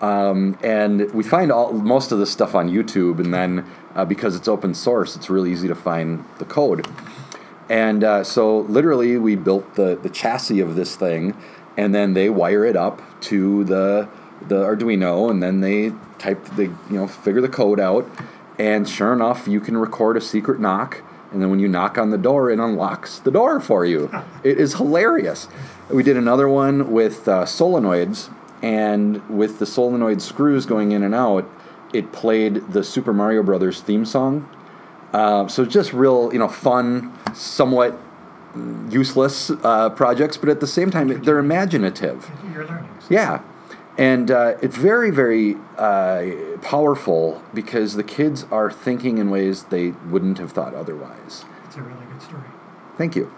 Um, 0.00 0.56
and 0.62 1.12
we 1.12 1.24
find 1.24 1.50
all 1.50 1.72
most 1.72 2.12
of 2.12 2.20
this 2.20 2.30
stuff 2.30 2.54
on 2.54 2.70
YouTube, 2.70 3.18
and 3.18 3.34
then 3.34 3.66
uh, 3.96 4.04
because 4.04 4.36
it's 4.36 4.46
open 4.46 4.72
source, 4.72 5.16
it's 5.16 5.28
really 5.28 5.50
easy 5.50 5.66
to 5.66 5.74
find 5.74 6.24
the 6.38 6.44
code. 6.44 6.86
And 7.68 8.04
uh, 8.04 8.22
so, 8.22 8.60
literally, 8.60 9.18
we 9.18 9.34
built 9.34 9.74
the, 9.74 9.98
the 10.00 10.10
chassis 10.10 10.60
of 10.60 10.76
this 10.76 10.94
thing, 10.94 11.36
and 11.76 11.92
then 11.92 12.14
they 12.14 12.30
wire 12.30 12.64
it 12.64 12.76
up 12.76 13.02
to 13.22 13.64
the 13.64 14.08
the 14.40 14.56
Arduino, 14.56 15.30
and 15.30 15.42
then 15.42 15.60
they 15.60 15.92
type 16.18 16.44
they 16.56 16.64
you 16.64 16.74
know 16.90 17.06
figure 17.06 17.40
the 17.40 17.48
code 17.48 17.80
out, 17.80 18.08
and 18.58 18.88
sure 18.88 19.12
enough, 19.12 19.46
you 19.46 19.60
can 19.60 19.76
record 19.76 20.16
a 20.16 20.20
secret 20.20 20.60
knock, 20.60 21.02
and 21.32 21.42
then 21.42 21.50
when 21.50 21.60
you 21.60 21.68
knock 21.68 21.98
on 21.98 22.10
the 22.10 22.18
door, 22.18 22.50
it 22.50 22.58
unlocks 22.58 23.18
the 23.18 23.30
door 23.30 23.60
for 23.60 23.84
you. 23.84 24.10
It 24.44 24.58
is 24.58 24.74
hilarious. 24.74 25.48
We 25.90 26.02
did 26.02 26.16
another 26.16 26.48
one 26.48 26.92
with 26.92 27.26
uh, 27.26 27.44
solenoids, 27.44 28.30
and 28.62 29.28
with 29.28 29.58
the 29.58 29.66
solenoid 29.66 30.22
screws 30.22 30.66
going 30.66 30.92
in 30.92 31.02
and 31.02 31.14
out, 31.14 31.48
it 31.92 32.12
played 32.12 32.72
the 32.72 32.84
Super 32.84 33.12
Mario 33.12 33.42
Brothers 33.42 33.80
theme 33.80 34.04
song. 34.04 34.48
Uh, 35.12 35.48
so 35.48 35.64
just 35.64 35.92
real, 35.92 36.32
you 36.32 36.38
know, 36.38 36.48
fun, 36.48 37.12
somewhat 37.34 37.98
useless 38.88 39.50
uh, 39.50 39.90
projects, 39.90 40.36
but 40.36 40.48
at 40.48 40.60
the 40.60 40.66
same 40.66 40.90
time, 40.90 41.22
they're 41.22 41.38
imaginative. 41.38 42.30
You're 42.52 42.66
learning. 42.66 42.88
Yeah. 43.08 43.42
And 43.98 44.30
uh, 44.30 44.56
it's 44.60 44.76
very, 44.76 45.10
very 45.10 45.56
uh, 45.78 46.58
powerful 46.60 47.42
because 47.54 47.94
the 47.94 48.04
kids 48.04 48.44
are 48.50 48.70
thinking 48.70 49.18
in 49.18 49.30
ways 49.30 49.64
they 49.64 49.90
wouldn't 49.90 50.38
have 50.38 50.52
thought 50.52 50.74
otherwise. 50.74 51.44
It's 51.64 51.76
a 51.76 51.82
really 51.82 52.04
good 52.12 52.20
story. 52.20 52.44
Thank 52.98 53.16
you. 53.16 53.32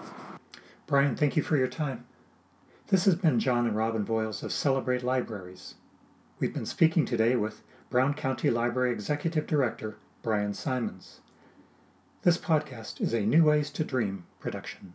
Brian, 0.86 1.14
thank 1.14 1.36
you 1.36 1.42
for 1.42 1.56
your 1.56 1.68
time. 1.68 2.06
This 2.88 3.04
has 3.04 3.14
been 3.14 3.38
John 3.38 3.66
and 3.66 3.76
Robin 3.76 4.04
Voiles 4.04 4.42
of 4.42 4.52
Celebrate 4.52 5.04
Libraries. 5.04 5.74
We've 6.40 6.54
been 6.54 6.66
speaking 6.66 7.04
today 7.04 7.36
with 7.36 7.62
Brown 7.90 8.14
County 8.14 8.50
Library 8.50 8.92
Executive 8.92 9.46
Director 9.46 9.96
Brian 10.22 10.54
Simons. 10.54 11.20
This 12.22 12.38
podcast 12.38 13.00
is 13.00 13.14
a 13.14 13.20
New 13.20 13.44
Ways 13.44 13.70
to 13.70 13.84
Dream 13.84 14.26
production. 14.40 14.94